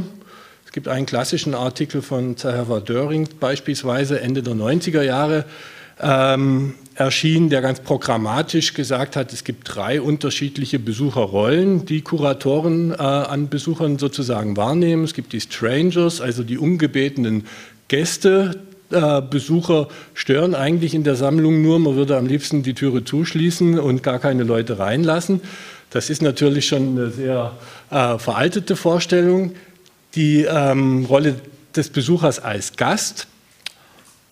Es 0.64 0.72
gibt 0.72 0.88
einen 0.88 1.06
klassischen 1.06 1.54
Artikel 1.54 2.02
von 2.02 2.36
Zahawa 2.36 2.80
Döring 2.80 3.28
beispielsweise 3.40 4.20
Ende 4.20 4.42
der 4.42 4.54
90er 4.54 5.02
Jahre, 5.02 5.44
ähm, 6.00 6.74
erschien, 6.94 7.50
der 7.50 7.60
ganz 7.62 7.80
programmatisch 7.80 8.74
gesagt 8.74 9.16
hat, 9.16 9.32
es 9.32 9.44
gibt 9.44 9.74
drei 9.74 10.00
unterschiedliche 10.00 10.78
Besucherrollen, 10.78 11.86
die 11.86 12.02
Kuratoren 12.02 12.92
äh, 12.92 12.96
an 12.96 13.48
Besuchern 13.48 13.98
sozusagen 13.98 14.56
wahrnehmen. 14.56 15.04
Es 15.04 15.14
gibt 15.14 15.32
die 15.32 15.40
Strangers, 15.40 16.20
also 16.20 16.42
die 16.42 16.58
ungebetenen 16.58 17.44
Gäste. 17.88 18.60
Äh, 18.90 19.22
Besucher 19.22 19.88
stören 20.14 20.54
eigentlich 20.54 20.94
in 20.94 21.04
der 21.04 21.16
Sammlung 21.16 21.62
nur, 21.62 21.78
man 21.78 21.96
würde 21.96 22.16
am 22.16 22.26
liebsten 22.26 22.62
die 22.62 22.74
Türe 22.74 23.04
zuschließen 23.04 23.78
und 23.78 24.02
gar 24.02 24.18
keine 24.18 24.42
Leute 24.42 24.78
reinlassen. 24.78 25.40
Das 25.90 26.10
ist 26.10 26.22
natürlich 26.22 26.66
schon 26.68 26.98
eine 26.98 27.10
sehr 27.10 27.52
äh, 27.90 28.18
veraltete 28.18 28.76
Vorstellung. 28.76 29.52
Die 30.14 30.42
ähm, 30.42 31.04
Rolle 31.04 31.36
des 31.74 31.90
Besuchers 31.90 32.40
als 32.40 32.76
Gast 32.76 33.28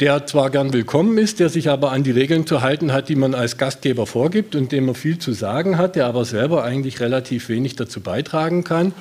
der 0.00 0.26
zwar 0.26 0.50
gern 0.50 0.72
willkommen 0.72 1.18
ist, 1.18 1.40
der 1.40 1.48
sich 1.48 1.68
aber 1.68 1.90
an 1.90 2.04
die 2.04 2.12
Regeln 2.12 2.46
zu 2.46 2.62
halten 2.62 2.92
hat, 2.92 3.08
die 3.08 3.16
man 3.16 3.34
als 3.34 3.56
Gastgeber 3.56 4.06
vorgibt 4.06 4.54
und 4.54 4.70
dem 4.70 4.86
er 4.86 4.94
viel 4.94 5.18
zu 5.18 5.32
sagen 5.32 5.76
hat, 5.76 5.96
der 5.96 6.06
aber 6.06 6.24
selber 6.24 6.62
eigentlich 6.62 7.00
relativ 7.00 7.48
wenig 7.48 7.74
dazu 7.74 8.00
beitragen 8.00 8.62
kann. 8.62 8.92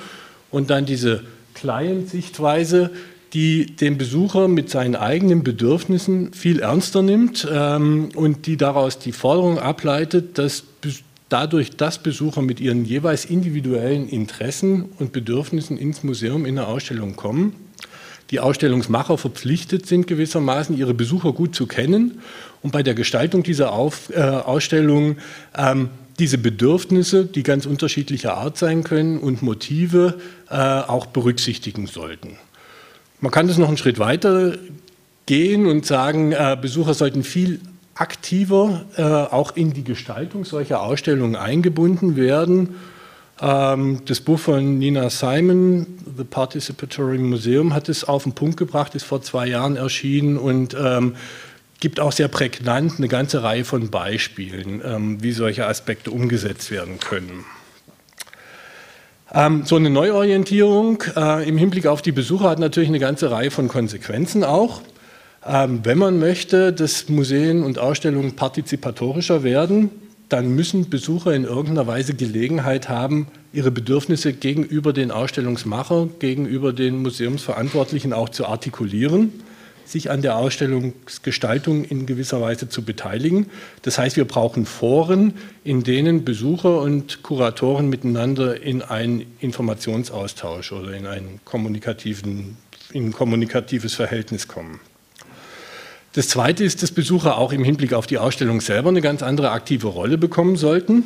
Und 0.50 0.70
dann 0.70 0.86
diese 0.86 1.22
Client-Sichtweise, 1.54 2.90
die 3.34 3.66
den 3.66 3.98
Besucher 3.98 4.48
mit 4.48 4.70
seinen 4.70 4.96
eigenen 4.96 5.44
Bedürfnissen 5.44 6.32
viel 6.32 6.60
ernster 6.60 7.02
nimmt 7.02 7.46
ähm, 7.50 8.08
und 8.14 8.46
die 8.46 8.56
daraus 8.56 8.98
die 8.98 9.12
Forderung 9.12 9.58
ableitet, 9.58 10.38
dass 10.38 10.64
dadurch, 11.28 11.76
dass 11.76 12.02
Besucher 12.02 12.42
mit 12.42 12.60
ihren 12.60 12.84
jeweils 12.84 13.24
individuellen 13.24 14.08
Interessen 14.08 14.86
und 14.98 15.12
Bedürfnissen 15.12 15.76
ins 15.76 16.02
Museum 16.02 16.46
in 16.46 16.58
eine 16.58 16.68
Ausstellung 16.68 17.16
kommen, 17.16 17.54
die 18.30 18.40
Ausstellungsmacher 18.40 19.16
verpflichtet 19.18 19.86
sind, 19.86 20.06
gewissermaßen 20.06 20.76
ihre 20.76 20.94
Besucher 20.94 21.32
gut 21.32 21.54
zu 21.54 21.66
kennen 21.66 22.20
und 22.62 22.72
bei 22.72 22.82
der 22.82 22.94
Gestaltung 22.94 23.42
dieser 23.42 23.72
Auf, 23.72 24.10
äh, 24.10 24.20
Ausstellung 24.20 25.16
ähm, 25.56 25.90
diese 26.18 26.38
Bedürfnisse, 26.38 27.24
die 27.24 27.42
ganz 27.42 27.64
unterschiedlicher 27.64 28.36
Art 28.36 28.58
sein 28.58 28.82
können 28.82 29.18
und 29.18 29.42
Motive 29.42 30.18
äh, 30.50 30.54
auch 30.56 31.06
berücksichtigen 31.06 31.86
sollten. 31.86 32.36
Man 33.20 33.30
kann 33.32 33.48
das 33.48 33.58
noch 33.58 33.68
einen 33.68 33.76
Schritt 33.76 33.98
weiter 33.98 34.56
gehen 35.26 35.66
und 35.66 35.84
sagen, 35.86 36.32
äh, 36.32 36.56
Besucher 36.60 36.94
sollten 36.94 37.22
viel 37.22 37.60
aktiver 37.94 38.84
äh, 38.96 39.02
auch 39.02 39.56
in 39.56 39.72
die 39.72 39.84
Gestaltung 39.84 40.44
solcher 40.44 40.82
Ausstellungen 40.82 41.36
eingebunden 41.36 42.16
werden 42.16 42.76
ähm, 43.40 44.02
das 44.06 44.20
Buch 44.20 44.38
von 44.38 44.78
Nina 44.78 45.10
Simon, 45.10 45.86
The 46.16 46.24
Participatory 46.24 47.18
Museum, 47.18 47.74
hat 47.74 47.88
es 47.88 48.04
auf 48.04 48.24
den 48.24 48.32
Punkt 48.32 48.56
gebracht, 48.56 48.94
ist 48.94 49.04
vor 49.04 49.22
zwei 49.22 49.46
Jahren 49.46 49.76
erschienen 49.76 50.36
und 50.36 50.76
ähm, 50.78 51.14
gibt 51.80 52.00
auch 52.00 52.12
sehr 52.12 52.28
prägnant 52.28 52.94
eine 52.98 53.08
ganze 53.08 53.42
Reihe 53.42 53.64
von 53.64 53.90
Beispielen, 53.90 54.82
ähm, 54.84 55.22
wie 55.22 55.32
solche 55.32 55.66
Aspekte 55.66 56.10
umgesetzt 56.10 56.70
werden 56.70 56.98
können. 56.98 57.44
Ähm, 59.32 59.62
so 59.64 59.76
eine 59.76 59.90
Neuorientierung 59.90 61.02
äh, 61.16 61.46
im 61.48 61.58
Hinblick 61.58 61.86
auf 61.86 62.00
die 62.00 62.12
Besucher 62.12 62.48
hat 62.48 62.58
natürlich 62.58 62.88
eine 62.88 62.98
ganze 62.98 63.30
Reihe 63.30 63.50
von 63.50 63.68
Konsequenzen 63.68 64.42
auch. 64.42 64.80
Ähm, 65.46 65.80
wenn 65.84 65.98
man 65.98 66.18
möchte, 66.18 66.72
dass 66.72 67.08
Museen 67.08 67.62
und 67.62 67.78
Ausstellungen 67.78 68.36
partizipatorischer 68.36 69.42
werden, 69.42 69.90
dann 70.28 70.54
müssen 70.54 70.90
Besucher 70.90 71.34
in 71.34 71.44
irgendeiner 71.44 71.86
Weise 71.86 72.14
Gelegenheit 72.14 72.88
haben, 72.88 73.28
ihre 73.52 73.70
Bedürfnisse 73.70 74.32
gegenüber 74.32 74.92
den 74.92 75.10
Ausstellungsmacher, 75.10 76.08
gegenüber 76.18 76.72
den 76.72 77.02
Museumsverantwortlichen 77.02 78.12
auch 78.12 78.28
zu 78.28 78.46
artikulieren, 78.46 79.32
sich 79.90 80.10
an 80.10 80.22
der 80.22 80.36
Ausstellungsgestaltung 80.36 81.84
in 81.84 82.06
gewisser 82.06 82.40
Weise 82.40 82.68
zu 82.68 82.82
beteiligen. 82.82 83.46
Das 83.82 83.98
heißt, 83.98 84.16
wir 84.16 84.26
brauchen 84.26 84.66
Foren, 84.66 85.34
in 85.64 85.82
denen 85.82 86.24
Besucher 86.24 86.80
und 86.80 87.22
Kuratoren 87.22 87.88
miteinander 87.88 88.60
in 88.60 88.82
einen 88.82 89.26
Informationsaustausch 89.40 90.72
oder 90.72 90.92
in 90.92 91.06
ein, 91.06 91.40
kommunikativen, 91.44 92.56
in 92.92 93.06
ein 93.06 93.12
kommunikatives 93.12 93.94
Verhältnis 93.94 94.48
kommen. 94.48 94.80
Das 96.14 96.28
Zweite 96.28 96.64
ist, 96.64 96.82
dass 96.82 96.90
Besucher 96.90 97.38
auch 97.38 97.52
im 97.52 97.62
Hinblick 97.62 97.92
auf 97.92 98.06
die 98.06 98.18
Ausstellung 98.18 98.60
selber 98.60 98.88
eine 98.88 99.02
ganz 99.02 99.22
andere 99.22 99.50
aktive 99.50 99.88
Rolle 99.88 100.18
bekommen 100.18 100.56
sollten. 100.56 101.04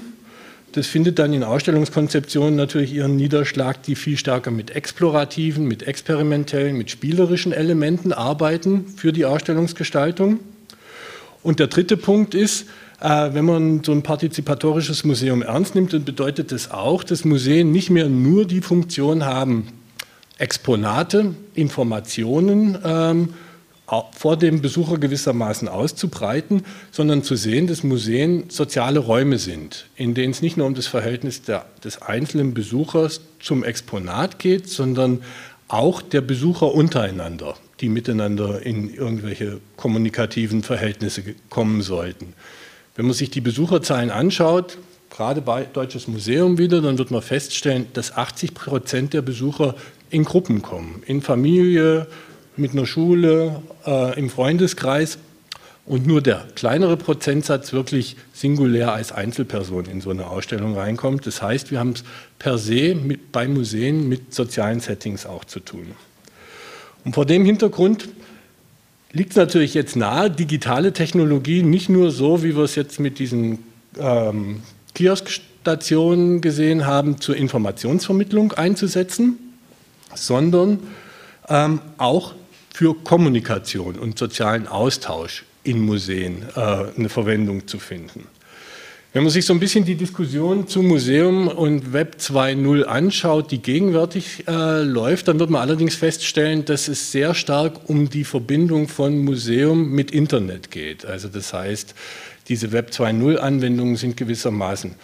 Das 0.72 0.86
findet 0.86 1.18
dann 1.18 1.34
in 1.34 1.44
Ausstellungskonzeptionen 1.44 2.56
natürlich 2.56 2.94
ihren 2.94 3.14
Niederschlag, 3.16 3.82
die 3.82 3.94
viel 3.94 4.16
stärker 4.16 4.50
mit 4.50 4.70
explorativen, 4.70 5.66
mit 5.66 5.82
experimentellen, 5.82 6.78
mit 6.78 6.90
spielerischen 6.90 7.52
Elementen 7.52 8.12
arbeiten 8.12 8.86
für 8.96 9.12
die 9.12 9.26
Ausstellungsgestaltung. 9.26 10.40
Und 11.42 11.58
der 11.60 11.66
dritte 11.66 11.98
Punkt 11.98 12.34
ist, 12.34 12.66
äh, 13.00 13.34
wenn 13.34 13.44
man 13.44 13.84
so 13.84 13.92
ein 13.92 14.02
partizipatorisches 14.02 15.04
Museum 15.04 15.42
ernst 15.42 15.74
nimmt, 15.74 15.92
dann 15.92 16.04
bedeutet 16.04 16.52
das 16.52 16.70
auch, 16.70 17.04
dass 17.04 17.26
Museen 17.26 17.70
nicht 17.70 17.90
mehr 17.90 18.08
nur 18.08 18.46
die 18.46 18.62
Funktion 18.62 19.26
haben, 19.26 19.68
Exponate, 20.38 21.34
Informationen 21.54 22.78
ähm, 22.82 23.34
vor 24.12 24.36
dem 24.36 24.62
Besucher 24.62 24.98
gewissermaßen 24.98 25.68
auszubreiten, 25.68 26.64
sondern 26.90 27.22
zu 27.22 27.36
sehen, 27.36 27.66
dass 27.66 27.82
Museen 27.82 28.48
soziale 28.48 28.98
Räume 29.00 29.38
sind, 29.38 29.86
in 29.96 30.14
denen 30.14 30.32
es 30.32 30.40
nicht 30.40 30.56
nur 30.56 30.66
um 30.66 30.74
das 30.74 30.86
Verhältnis 30.86 31.42
der, 31.42 31.66
des 31.84 32.00
einzelnen 32.00 32.54
Besuchers 32.54 33.20
zum 33.38 33.64
Exponat 33.64 34.38
geht, 34.38 34.68
sondern 34.68 35.22
auch 35.68 36.00
der 36.00 36.22
Besucher 36.22 36.72
untereinander, 36.74 37.54
die 37.80 37.88
miteinander 37.88 38.64
in 38.64 38.92
irgendwelche 38.92 39.60
kommunikativen 39.76 40.62
Verhältnisse 40.62 41.22
kommen 41.50 41.82
sollten. 41.82 42.34
Wenn 42.94 43.06
man 43.06 43.14
sich 43.14 43.30
die 43.30 43.40
Besucherzahlen 43.40 44.10
anschaut, 44.10 44.78
gerade 45.10 45.40
bei 45.42 45.64
Deutsches 45.64 46.08
Museum 46.08 46.56
wieder, 46.58 46.80
dann 46.80 46.98
wird 46.98 47.10
man 47.10 47.22
feststellen, 47.22 47.86
dass 47.92 48.16
80 48.16 48.54
Prozent 48.54 49.12
der 49.12 49.22
Besucher 49.22 49.74
in 50.08 50.24
Gruppen 50.24 50.62
kommen, 50.62 51.02
in 51.06 51.20
Familie, 51.22 52.06
mit 52.56 52.72
einer 52.72 52.86
Schule, 52.86 53.62
äh, 53.86 54.18
im 54.18 54.30
Freundeskreis 54.30 55.18
und 55.84 56.06
nur 56.06 56.20
der 56.20 56.46
kleinere 56.54 56.96
Prozentsatz 56.96 57.72
wirklich 57.72 58.16
singulär 58.32 58.92
als 58.92 59.10
Einzelperson 59.10 59.86
in 59.86 60.00
so 60.00 60.10
eine 60.10 60.28
Ausstellung 60.28 60.76
reinkommt. 60.76 61.26
Das 61.26 61.42
heißt, 61.42 61.70
wir 61.70 61.80
haben 61.80 61.92
es 61.92 62.04
per 62.38 62.58
se 62.58 62.94
mit, 62.94 63.32
bei 63.32 63.48
Museen 63.48 64.08
mit 64.08 64.32
sozialen 64.32 64.80
Settings 64.80 65.26
auch 65.26 65.44
zu 65.44 65.60
tun. 65.60 65.92
Und 67.04 67.14
vor 67.14 67.26
dem 67.26 67.44
Hintergrund 67.44 68.08
liegt 69.12 69.30
es 69.30 69.36
natürlich 69.36 69.74
jetzt 69.74 69.96
nahe, 69.96 70.30
digitale 70.30 70.92
Technologie 70.92 71.62
nicht 71.62 71.88
nur 71.88 72.12
so, 72.12 72.44
wie 72.44 72.56
wir 72.56 72.62
es 72.62 72.76
jetzt 72.76 73.00
mit 73.00 73.18
diesen 73.18 73.58
ähm, 73.98 74.62
Kioskstationen 74.94 76.40
gesehen 76.40 76.86
haben, 76.86 77.20
zur 77.20 77.36
Informationsvermittlung 77.36 78.52
einzusetzen, 78.52 79.36
sondern 80.14 80.78
ähm, 81.48 81.80
auch 81.98 82.34
für 82.74 82.94
Kommunikation 82.94 83.98
und 83.98 84.18
sozialen 84.18 84.66
Austausch 84.66 85.44
in 85.64 85.80
Museen 85.80 86.44
äh, 86.56 86.60
eine 86.96 87.08
Verwendung 87.08 87.66
zu 87.66 87.78
finden. 87.78 88.26
Wenn 89.14 89.24
man 89.24 89.30
sich 89.30 89.44
so 89.44 89.52
ein 89.52 89.60
bisschen 89.60 89.84
die 89.84 89.94
Diskussion 89.94 90.66
zu 90.66 90.82
Museum 90.82 91.46
und 91.48 91.92
Web 91.92 92.16
2.0 92.18 92.84
anschaut, 92.84 93.50
die 93.50 93.58
gegenwärtig 93.58 94.48
äh, 94.48 94.80
läuft, 94.82 95.28
dann 95.28 95.38
wird 95.38 95.50
man 95.50 95.60
allerdings 95.60 95.96
feststellen, 95.96 96.64
dass 96.64 96.88
es 96.88 97.12
sehr 97.12 97.34
stark 97.34 97.90
um 97.90 98.08
die 98.08 98.24
Verbindung 98.24 98.88
von 98.88 99.22
Museum 99.22 99.90
mit 99.90 100.12
Internet 100.12 100.70
geht. 100.70 101.04
Also 101.04 101.28
das 101.28 101.52
heißt, 101.52 101.94
diese 102.48 102.72
Web 102.72 102.88
2.0 102.90 103.36
Anwendungen 103.36 103.96
sind 103.96 104.16
gewissermaßen 104.16 104.94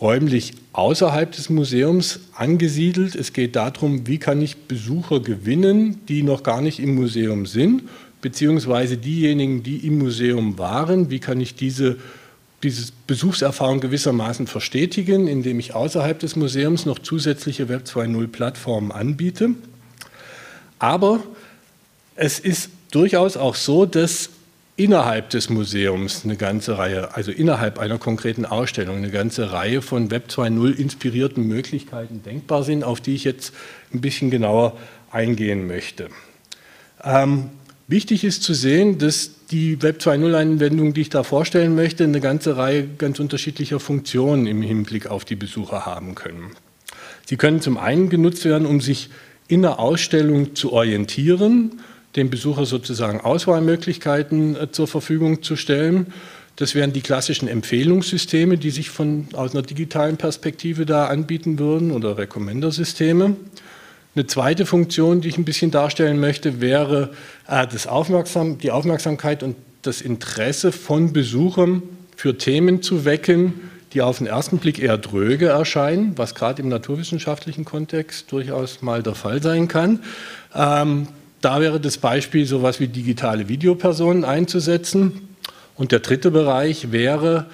räumlich 0.00 0.54
außerhalb 0.72 1.30
des 1.32 1.50
Museums 1.50 2.20
angesiedelt. 2.34 3.14
Es 3.14 3.32
geht 3.32 3.56
darum, 3.56 4.06
wie 4.06 4.18
kann 4.18 4.40
ich 4.40 4.56
Besucher 4.56 5.20
gewinnen, 5.20 6.00
die 6.08 6.22
noch 6.22 6.42
gar 6.42 6.60
nicht 6.60 6.80
im 6.80 6.94
Museum 6.94 7.46
sind, 7.46 7.82
beziehungsweise 8.22 8.96
diejenigen, 8.96 9.62
die 9.62 9.86
im 9.86 9.98
Museum 9.98 10.58
waren, 10.58 11.10
wie 11.10 11.18
kann 11.18 11.40
ich 11.40 11.54
diese, 11.54 11.98
diese 12.62 12.92
Besuchserfahrung 13.06 13.80
gewissermaßen 13.80 14.46
verstetigen, 14.46 15.26
indem 15.26 15.58
ich 15.58 15.74
außerhalb 15.74 16.18
des 16.18 16.36
Museums 16.36 16.86
noch 16.86 16.98
zusätzliche 16.98 17.68
Web 17.68 17.84
2.0 17.84 18.28
Plattformen 18.28 18.92
anbiete. 18.92 19.50
Aber 20.78 21.20
es 22.16 22.38
ist 22.38 22.70
durchaus 22.90 23.36
auch 23.36 23.54
so, 23.54 23.86
dass 23.86 24.30
innerhalb 24.82 25.28
des 25.28 25.50
Museums 25.50 26.22
eine 26.24 26.36
ganze 26.36 26.78
Reihe, 26.78 27.14
also 27.14 27.30
innerhalb 27.30 27.78
einer 27.78 27.98
konkreten 27.98 28.46
Ausstellung, 28.46 28.96
eine 28.96 29.10
ganze 29.10 29.52
Reihe 29.52 29.82
von 29.82 30.10
Web 30.10 30.28
2.0 30.30 30.74
inspirierten 30.74 31.46
Möglichkeiten 31.46 32.22
denkbar 32.22 32.62
sind, 32.62 32.82
auf 32.82 33.02
die 33.02 33.14
ich 33.14 33.24
jetzt 33.24 33.52
ein 33.92 34.00
bisschen 34.00 34.30
genauer 34.30 34.78
eingehen 35.10 35.66
möchte. 35.66 36.08
Ähm, 37.04 37.50
wichtig 37.88 38.24
ist 38.24 38.42
zu 38.42 38.54
sehen, 38.54 38.96
dass 38.96 39.46
die 39.50 39.82
Web 39.82 40.00
2.0-Anwendung, 40.00 40.94
die 40.94 41.02
ich 41.02 41.10
da 41.10 41.24
vorstellen 41.24 41.74
möchte, 41.74 42.04
eine 42.04 42.20
ganze 42.20 42.56
Reihe 42.56 42.88
ganz 42.96 43.20
unterschiedlicher 43.20 43.80
Funktionen 43.80 44.46
im 44.46 44.62
Hinblick 44.62 45.08
auf 45.08 45.26
die 45.26 45.36
Besucher 45.36 45.84
haben 45.84 46.14
können. 46.14 46.52
Sie 47.26 47.36
können 47.36 47.60
zum 47.60 47.76
einen 47.76 48.08
genutzt 48.08 48.46
werden, 48.46 48.66
um 48.66 48.80
sich 48.80 49.10
in 49.46 49.60
der 49.60 49.78
Ausstellung 49.78 50.54
zu 50.54 50.72
orientieren, 50.72 51.82
dem 52.16 52.30
Besucher 52.30 52.66
sozusagen 52.66 53.20
Auswahlmöglichkeiten 53.20 54.56
äh, 54.56 54.72
zur 54.72 54.86
Verfügung 54.86 55.42
zu 55.42 55.56
stellen. 55.56 56.12
Das 56.56 56.74
wären 56.74 56.92
die 56.92 57.00
klassischen 57.00 57.48
Empfehlungssysteme, 57.48 58.58
die 58.58 58.70
sich 58.70 58.90
von, 58.90 59.28
aus 59.32 59.54
einer 59.54 59.62
digitalen 59.62 60.16
Perspektive 60.16 60.84
da 60.84 61.06
anbieten 61.06 61.58
würden 61.58 61.90
oder 61.90 62.18
Recommender-Systeme. 62.18 63.36
Eine 64.14 64.26
zweite 64.26 64.66
Funktion, 64.66 65.20
die 65.20 65.28
ich 65.28 65.38
ein 65.38 65.44
bisschen 65.44 65.70
darstellen 65.70 66.18
möchte, 66.18 66.60
wäre 66.60 67.10
äh, 67.46 67.66
das 67.66 67.86
Aufmerksam, 67.86 68.58
die 68.58 68.72
Aufmerksamkeit 68.72 69.42
und 69.42 69.56
das 69.82 70.00
Interesse 70.00 70.72
von 70.72 71.12
Besuchern 71.12 71.82
für 72.16 72.36
Themen 72.36 72.82
zu 72.82 73.04
wecken, 73.04 73.54
die 73.92 74.02
auf 74.02 74.18
den 74.18 74.26
ersten 74.26 74.58
Blick 74.58 74.78
eher 74.78 74.98
dröge 74.98 75.46
erscheinen, 75.46 76.12
was 76.16 76.34
gerade 76.34 76.60
im 76.62 76.68
naturwissenschaftlichen 76.68 77.64
Kontext 77.64 78.30
durchaus 78.30 78.82
mal 78.82 79.02
der 79.02 79.14
Fall 79.14 79.42
sein 79.42 79.68
kann. 79.68 80.00
Ähm, 80.54 81.08
da 81.40 81.60
wäre 81.60 81.80
das 81.80 81.98
Beispiel, 81.98 82.46
so 82.46 82.58
etwas 82.58 82.80
wie 82.80 82.88
digitale 82.88 83.48
Videopersonen 83.48 84.24
einzusetzen. 84.24 85.28
Und 85.76 85.92
der 85.92 86.00
dritte 86.00 86.30
Bereich 86.30 86.92
wäre, 86.92 87.46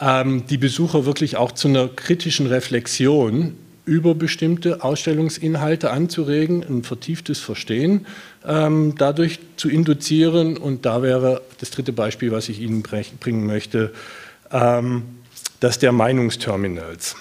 ähm, 0.00 0.44
die 0.48 0.58
Besucher 0.58 1.04
wirklich 1.04 1.36
auch 1.36 1.52
zu 1.52 1.68
einer 1.68 1.88
kritischen 1.88 2.46
Reflexion 2.46 3.56
über 3.84 4.14
bestimmte 4.14 4.84
Ausstellungsinhalte 4.84 5.90
anzuregen, 5.90 6.62
ein 6.62 6.84
vertieftes 6.84 7.40
Verstehen 7.40 8.06
ähm, 8.46 8.94
dadurch 8.96 9.40
zu 9.56 9.68
induzieren. 9.68 10.56
Und 10.56 10.86
da 10.86 11.02
wäre 11.02 11.42
das 11.58 11.70
dritte 11.70 11.92
Beispiel, 11.92 12.30
was 12.30 12.48
ich 12.48 12.60
Ihnen 12.60 12.82
bringen 12.82 13.46
möchte, 13.46 13.92
ähm, 14.52 15.02
das 15.58 15.78
der 15.78 15.92
Meinungsterminals. 15.92 17.16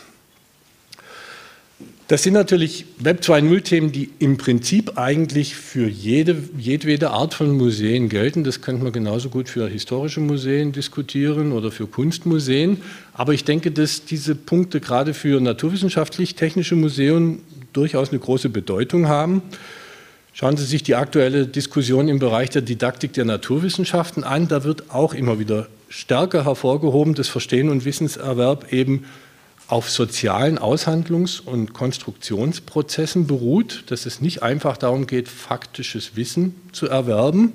Das 2.11 2.23
sind 2.23 2.33
natürlich 2.33 2.87
Web 2.99 3.21
2.0-Themen, 3.21 3.93
die 3.93 4.09
im 4.19 4.35
Prinzip 4.35 4.97
eigentlich 4.97 5.55
für 5.55 5.87
jede, 5.87 6.35
jedwede 6.57 7.11
Art 7.11 7.33
von 7.33 7.55
Museen 7.55 8.09
gelten. 8.09 8.43
Das 8.43 8.59
könnte 8.59 8.83
man 8.83 8.91
genauso 8.91 9.29
gut 9.29 9.47
für 9.47 9.69
historische 9.69 10.19
Museen 10.19 10.73
diskutieren 10.73 11.53
oder 11.53 11.71
für 11.71 11.87
Kunstmuseen. 11.87 12.81
Aber 13.13 13.33
ich 13.33 13.45
denke, 13.45 13.71
dass 13.71 14.03
diese 14.03 14.35
Punkte 14.35 14.81
gerade 14.81 15.13
für 15.13 15.39
naturwissenschaftlich-technische 15.39 16.75
Museen 16.75 17.43
durchaus 17.71 18.09
eine 18.09 18.19
große 18.19 18.49
Bedeutung 18.49 19.07
haben. 19.07 19.41
Schauen 20.33 20.57
Sie 20.57 20.65
sich 20.65 20.83
die 20.83 20.95
aktuelle 20.95 21.47
Diskussion 21.47 22.09
im 22.09 22.19
Bereich 22.19 22.49
der 22.49 22.61
Didaktik 22.61 23.13
der 23.13 23.23
Naturwissenschaften 23.23 24.25
an. 24.25 24.49
Da 24.49 24.65
wird 24.65 24.91
auch 24.91 25.13
immer 25.13 25.39
wieder 25.39 25.69
stärker 25.87 26.43
hervorgehoben, 26.43 27.13
dass 27.13 27.29
Verstehen 27.29 27.69
und 27.69 27.85
Wissenserwerb 27.85 28.73
eben 28.73 29.05
auf 29.71 29.89
sozialen 29.89 30.59
Aushandlungs- 30.59 31.39
und 31.39 31.71
Konstruktionsprozessen 31.73 33.25
beruht, 33.25 33.85
dass 33.87 34.05
es 34.05 34.19
nicht 34.19 34.43
einfach 34.43 34.75
darum 34.75 35.07
geht, 35.07 35.29
faktisches 35.29 36.17
Wissen 36.17 36.55
zu 36.73 36.87
erwerben, 36.87 37.53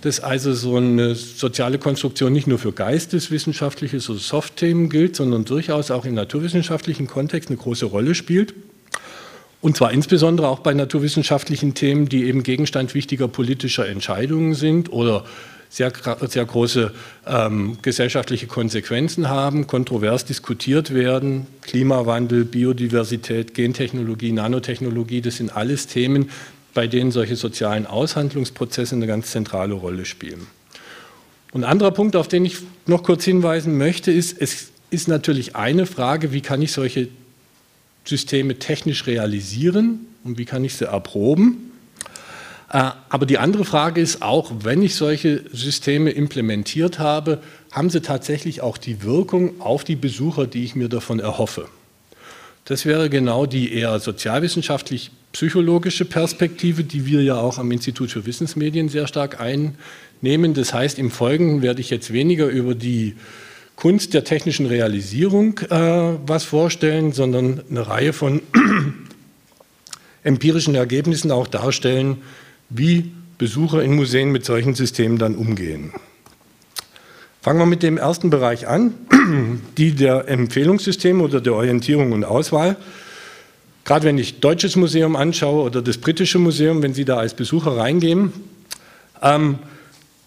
dass 0.00 0.20
also 0.20 0.54
so 0.54 0.76
eine 0.76 1.14
soziale 1.14 1.78
Konstruktion 1.78 2.32
nicht 2.32 2.46
nur 2.46 2.58
für 2.58 2.72
geisteswissenschaftliche, 2.72 4.00
so 4.00 4.14
Soft-Themen 4.14 4.88
gilt, 4.88 5.16
sondern 5.16 5.44
durchaus 5.44 5.90
auch 5.90 6.06
im 6.06 6.14
naturwissenschaftlichen 6.14 7.06
Kontext 7.06 7.50
eine 7.50 7.58
große 7.58 7.84
Rolle 7.84 8.14
spielt. 8.14 8.54
Und 9.60 9.76
zwar 9.76 9.92
insbesondere 9.92 10.48
auch 10.48 10.60
bei 10.60 10.72
naturwissenschaftlichen 10.72 11.74
Themen, 11.74 12.08
die 12.08 12.24
eben 12.24 12.42
Gegenstand 12.42 12.94
wichtiger 12.94 13.28
politischer 13.28 13.86
Entscheidungen 13.86 14.54
sind 14.54 14.90
oder 14.90 15.26
sehr, 15.70 15.92
sehr 16.28 16.44
große 16.44 16.92
ähm, 17.26 17.78
gesellschaftliche 17.80 18.48
Konsequenzen 18.48 19.28
haben, 19.28 19.68
kontrovers 19.68 20.24
diskutiert 20.24 20.92
werden. 20.92 21.46
Klimawandel, 21.62 22.44
Biodiversität, 22.44 23.54
Gentechnologie, 23.54 24.32
Nanotechnologie, 24.32 25.20
das 25.20 25.36
sind 25.36 25.56
alles 25.56 25.86
Themen, 25.86 26.30
bei 26.74 26.88
denen 26.88 27.12
solche 27.12 27.36
sozialen 27.36 27.86
Aushandlungsprozesse 27.86 28.96
eine 28.96 29.06
ganz 29.06 29.30
zentrale 29.30 29.74
Rolle 29.74 30.04
spielen. 30.04 30.48
Und 31.52 31.64
ein 31.64 31.70
anderer 31.70 31.92
Punkt, 31.92 32.16
auf 32.16 32.28
den 32.28 32.44
ich 32.44 32.58
noch 32.86 33.04
kurz 33.04 33.24
hinweisen 33.24 33.78
möchte, 33.78 34.10
ist, 34.10 34.40
es 34.40 34.70
ist 34.90 35.06
natürlich 35.06 35.54
eine 35.54 35.86
Frage, 35.86 36.32
wie 36.32 36.40
kann 36.40 36.62
ich 36.62 36.72
solche 36.72 37.08
Systeme 38.04 38.58
technisch 38.58 39.06
realisieren 39.06 40.06
und 40.24 40.36
wie 40.36 40.44
kann 40.44 40.64
ich 40.64 40.74
sie 40.74 40.86
erproben. 40.86 41.69
Äh, 42.70 42.90
aber 43.08 43.26
die 43.26 43.38
andere 43.38 43.64
Frage 43.64 44.00
ist 44.00 44.22
auch, 44.22 44.52
wenn 44.62 44.82
ich 44.82 44.94
solche 44.94 45.42
Systeme 45.52 46.10
implementiert 46.10 46.98
habe, 46.98 47.42
haben 47.72 47.90
sie 47.90 48.00
tatsächlich 48.00 48.62
auch 48.62 48.78
die 48.78 49.02
Wirkung 49.02 49.60
auf 49.60 49.84
die 49.84 49.96
Besucher, 49.96 50.46
die 50.46 50.64
ich 50.64 50.76
mir 50.76 50.88
davon 50.88 51.20
erhoffe. 51.20 51.68
Das 52.64 52.86
wäre 52.86 53.10
genau 53.10 53.46
die 53.46 53.72
eher 53.72 53.98
sozialwissenschaftlich-psychologische 53.98 56.04
Perspektive, 56.04 56.84
die 56.84 57.06
wir 57.06 57.22
ja 57.22 57.36
auch 57.36 57.58
am 57.58 57.72
Institut 57.72 58.12
für 58.12 58.26
Wissensmedien 58.26 58.88
sehr 58.88 59.08
stark 59.08 59.40
einnehmen. 59.40 60.54
Das 60.54 60.72
heißt, 60.72 61.00
im 61.00 61.10
Folgenden 61.10 61.62
werde 61.62 61.80
ich 61.80 61.90
jetzt 61.90 62.12
weniger 62.12 62.46
über 62.46 62.76
die 62.76 63.16
Kunst 63.74 64.14
der 64.14 64.22
technischen 64.22 64.66
Realisierung 64.66 65.58
äh, 65.70 66.18
was 66.26 66.44
vorstellen, 66.44 67.10
sondern 67.12 67.62
eine 67.68 67.88
Reihe 67.88 68.12
von 68.12 68.40
empirischen 70.22 70.76
Ergebnissen 70.76 71.32
auch 71.32 71.48
darstellen, 71.48 72.18
wie 72.70 73.12
Besucher 73.38 73.82
in 73.82 73.94
Museen 73.94 74.32
mit 74.32 74.44
solchen 74.44 74.74
Systemen 74.74 75.18
dann 75.18 75.34
umgehen. 75.34 75.92
Fangen 77.42 77.58
wir 77.58 77.66
mit 77.66 77.82
dem 77.82 77.96
ersten 77.96 78.30
Bereich 78.30 78.68
an, 78.68 78.94
die 79.78 79.92
der 79.92 80.28
Empfehlungssysteme 80.28 81.22
oder 81.22 81.40
der 81.40 81.54
Orientierung 81.54 82.12
und 82.12 82.24
Auswahl. 82.24 82.76
Gerade 83.84 84.04
wenn 84.04 84.18
ich 84.18 84.40
Deutsches 84.40 84.76
Museum 84.76 85.16
anschaue 85.16 85.62
oder 85.62 85.80
das 85.80 85.98
Britische 85.98 86.38
Museum, 86.38 86.82
wenn 86.82 86.92
Sie 86.92 87.04
da 87.04 87.16
als 87.16 87.34
Besucher 87.34 87.76
reingehen, 87.76 88.32
ähm, 89.22 89.58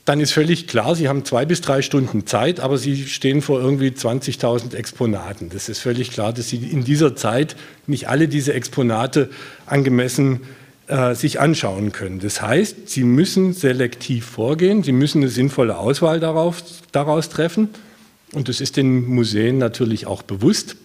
dann 0.05 0.19
ist 0.19 0.33
völlig 0.33 0.67
klar, 0.67 0.95
Sie 0.95 1.07
haben 1.07 1.23
zwei 1.23 1.45
bis 1.45 1.61
drei 1.61 1.81
Stunden 1.81 2.25
Zeit, 2.25 2.59
aber 2.59 2.77
Sie 2.77 3.07
stehen 3.07 3.41
vor 3.41 3.61
irgendwie 3.61 3.89
20.000 3.89 4.75
Exponaten. 4.75 5.49
Das 5.49 5.69
ist 5.69 5.79
völlig 5.79 6.11
klar, 6.11 6.33
dass 6.33 6.49
Sie 6.49 6.57
in 6.57 6.83
dieser 6.83 7.15
Zeit 7.15 7.55
nicht 7.87 8.09
alle 8.09 8.27
diese 8.27 8.53
Exponate 8.53 9.29
angemessen 9.65 10.41
äh, 10.87 11.15
sich 11.15 11.39
anschauen 11.39 11.91
können. 11.91 12.19
Das 12.19 12.41
heißt, 12.41 12.89
Sie 12.89 13.03
müssen 13.03 13.53
selektiv 13.53 14.25
vorgehen, 14.25 14.83
Sie 14.83 14.91
müssen 14.91 15.21
eine 15.21 15.29
sinnvolle 15.29 15.77
Auswahl 15.77 16.19
darauf, 16.19 16.63
daraus 16.91 17.29
treffen 17.29 17.69
und 18.33 18.49
das 18.49 18.61
ist 18.61 18.77
den 18.77 19.05
Museen 19.05 19.57
natürlich 19.57 20.07
auch 20.07 20.23
bewusst. 20.23 20.75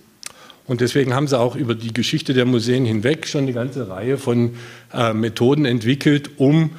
Und 0.66 0.82
deswegen 0.82 1.14
haben 1.14 1.26
sie 1.26 1.38
auch 1.38 1.56
über 1.56 1.74
die 1.74 1.94
Geschichte 1.94 2.34
der 2.34 2.44
Museen 2.44 2.84
hinweg 2.84 3.26
schon 3.26 3.44
eine 3.44 3.54
ganze 3.54 3.88
Reihe 3.88 4.18
von 4.18 4.52
äh, 4.92 5.14
Methoden 5.14 5.64
entwickelt, 5.64 6.30
um 6.36 6.70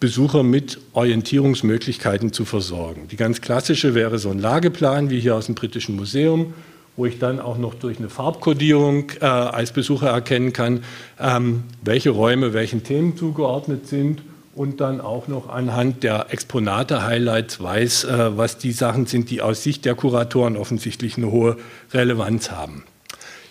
Besucher 0.00 0.42
mit 0.42 0.78
Orientierungsmöglichkeiten 0.92 2.32
zu 2.32 2.44
versorgen. 2.44 3.06
Die 3.10 3.16
ganz 3.16 3.40
klassische 3.40 3.94
wäre 3.94 4.18
so 4.18 4.30
ein 4.30 4.40
Lageplan, 4.40 5.10
wie 5.10 5.20
hier 5.20 5.36
aus 5.36 5.46
dem 5.46 5.54
Britischen 5.54 5.94
Museum, 5.94 6.54
wo 6.96 7.06
ich 7.06 7.18
dann 7.18 7.40
auch 7.40 7.58
noch 7.58 7.74
durch 7.74 7.98
eine 7.98 8.08
Farbkodierung 8.08 9.12
äh, 9.20 9.24
als 9.26 9.72
Besucher 9.72 10.08
erkennen 10.08 10.52
kann, 10.52 10.82
ähm, 11.20 11.64
welche 11.82 12.10
Räume 12.10 12.52
welchen 12.52 12.82
Themen 12.84 13.16
zugeordnet 13.16 13.86
sind 13.86 14.22
und 14.54 14.80
dann 14.80 15.02
auch 15.02 15.28
noch 15.28 15.50
anhand 15.50 16.02
der 16.02 16.26
Exponate-Highlights 16.30 17.62
weiß, 17.62 18.04
äh, 18.04 18.36
was 18.38 18.56
die 18.56 18.72
Sachen 18.72 19.06
sind, 19.06 19.30
die 19.30 19.42
aus 19.42 19.62
Sicht 19.62 19.84
der 19.84 19.94
Kuratoren 19.94 20.56
offensichtlich 20.56 21.18
eine 21.18 21.30
hohe 21.30 21.58
Relevanz 21.92 22.50
haben. 22.50 22.84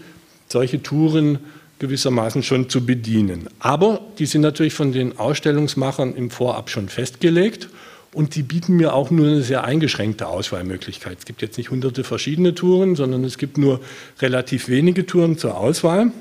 solche 0.51 0.83
Touren 0.83 1.39
gewissermaßen 1.79 2.43
schon 2.43 2.69
zu 2.69 2.85
bedienen. 2.85 3.47
Aber 3.59 4.01
die 4.19 4.27
sind 4.27 4.41
natürlich 4.41 4.73
von 4.73 4.91
den 4.91 5.17
Ausstellungsmachern 5.17 6.15
im 6.15 6.29
Vorab 6.29 6.69
schon 6.69 6.89
festgelegt 6.89 7.69
und 8.13 8.35
die 8.35 8.43
bieten 8.43 8.75
mir 8.75 8.93
auch 8.93 9.09
nur 9.09 9.27
eine 9.27 9.41
sehr 9.41 9.63
eingeschränkte 9.63 10.27
Auswahlmöglichkeit. 10.27 11.17
Es 11.19 11.25
gibt 11.25 11.41
jetzt 11.41 11.57
nicht 11.57 11.71
hunderte 11.71 12.03
verschiedene 12.03 12.53
Touren, 12.53 12.95
sondern 12.95 13.23
es 13.23 13.37
gibt 13.37 13.57
nur 13.57 13.79
relativ 14.19 14.67
wenige 14.67 15.05
Touren 15.05 15.37
zur 15.37 15.57
Auswahl, 15.57 16.11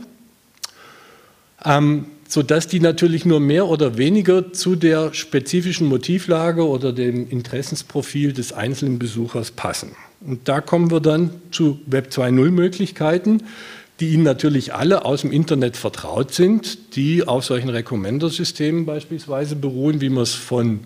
ähm, 1.64 2.06
sodass 2.26 2.68
die 2.68 2.80
natürlich 2.80 3.26
nur 3.26 3.40
mehr 3.40 3.66
oder 3.66 3.98
weniger 3.98 4.52
zu 4.52 4.76
der 4.76 5.12
spezifischen 5.12 5.88
Motivlage 5.88 6.66
oder 6.66 6.92
dem 6.92 7.28
Interessensprofil 7.28 8.32
des 8.32 8.52
einzelnen 8.52 8.98
Besuchers 8.98 9.50
passen. 9.50 9.90
Und 10.20 10.48
da 10.48 10.60
kommen 10.60 10.90
wir 10.90 11.00
dann 11.00 11.30
zu 11.50 11.80
Web 11.86 12.10
2.0 12.12 12.50
Möglichkeiten, 12.50 13.42
die 14.00 14.08
Ihnen 14.14 14.22
natürlich 14.22 14.74
alle 14.74 15.04
aus 15.04 15.20
dem 15.20 15.30
Internet 15.30 15.76
vertraut 15.76 16.32
sind, 16.32 16.96
die 16.96 17.28
auf 17.28 17.44
solchen 17.44 17.68
Recommender-Systemen 17.68 18.86
beispielsweise 18.86 19.56
beruhen, 19.56 20.00
wie 20.00 20.08
man 20.08 20.22
es 20.22 20.34
von 20.34 20.80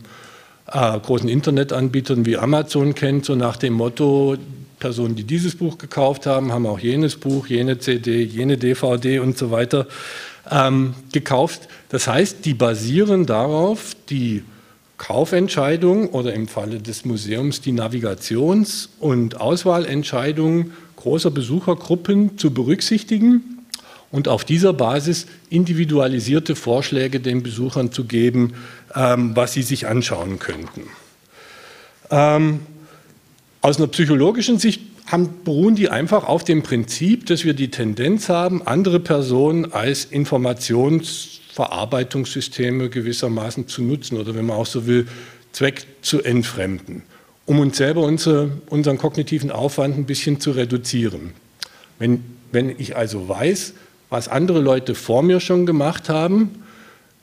äh, 0.71 0.99
großen 0.99 1.29
Internetanbietern 1.29 2.27
wie 2.27 2.37
Amazon 2.37 2.95
kennt, 2.95 3.25
so 3.25 3.37
nach 3.37 3.57
dem 3.57 3.75
Motto, 3.75 4.37
Personen, 4.81 5.15
die 5.15 5.25
dieses 5.25 5.55
Buch 5.55 5.79
gekauft 5.79 6.27
haben, 6.27 6.53
haben 6.53 6.67
auch 6.67 6.79
jenes 6.79 7.17
Buch, 7.17 7.47
jene 7.47 7.79
CD, 7.79 8.23
jene 8.23 8.59
DVD 8.59 9.21
und 9.21 9.39
so 9.39 9.51
weiter 9.51 9.87
ähm, 10.51 10.95
gekauft. 11.13 11.69
Das 11.89 12.07
heißt, 12.07 12.45
die 12.45 12.53
basieren 12.55 13.25
darauf, 13.25 13.97
die 14.11 14.43
Kaufentscheidung 14.99 16.09
oder 16.11 16.35
im 16.35 16.49
Falle 16.49 16.81
des 16.81 17.05
Museums 17.05 17.61
die 17.61 17.73
Navigations- 17.73 18.89
und 19.01 19.41
Auswahlentscheidung 19.41 20.73
großer 21.05 21.31
Besuchergruppen 21.31 22.37
zu 22.39 22.53
berücksichtigen 22.53 23.67
und 24.11 24.27
auf 24.27 24.45
dieser 24.47 24.73
Basis 24.73 25.27
individualisierte 25.51 26.57
Vorschläge 26.57 27.21
den 27.21 27.43
Besuchern 27.43 27.93
zu 27.93 28.05
geben, 28.05 28.55
ähm, 28.95 29.37
was 29.37 29.53
sie 29.53 29.61
sich 29.61 29.87
anschauen 29.87 30.39
könnten. 30.39 30.85
Ähm, 32.11 32.61
aus 33.61 33.77
einer 33.77 33.89
psychologischen 33.89 34.59
Sicht 34.59 34.81
haben, 35.05 35.29
beruhen 35.45 35.75
die 35.75 35.91
einfach 35.91 36.25
auf 36.25 36.43
dem 36.43 36.63
Prinzip, 36.63 37.27
dass 37.27 37.45
wir 37.45 37.53
die 37.53 37.69
Tendenz 37.69 38.31
haben, 38.31 38.67
andere 38.67 38.99
Personen 38.99 39.73
als 39.73 40.07
Informationsverarbeitungssysteme 40.07 42.89
gewissermaßen 42.89 43.69
zu 43.69 43.83
nutzen 43.83 44.17
oder 44.17 44.35
wenn 44.35 44.47
man 44.47 44.57
auch 44.57 44.65
so 44.65 44.87
will, 44.87 45.07
Zweck 45.53 45.85
zu 46.01 46.23
entfremden 46.23 47.03
um 47.47 47.61
uns 47.61 47.77
selber 47.77 48.03
unsere, 48.03 48.51
unseren 48.69 48.99
kognitiven 48.99 49.51
Aufwand 49.51 49.97
ein 49.97 50.07
bisschen 50.07 50.41
zu 50.41 50.53
reduzieren. 50.53 51.33
Wenn, 51.99 52.25
wenn 52.53 52.71
ich 52.71 52.97
also 52.97 53.29
weiß, 53.29 53.75
was 54.11 54.29
andere 54.29 54.61
Leute 54.61 54.95
vor 54.95 55.23
mir 55.23 55.41
schon 55.41 55.67
gemacht 55.67 56.09
haben, 56.09 56.63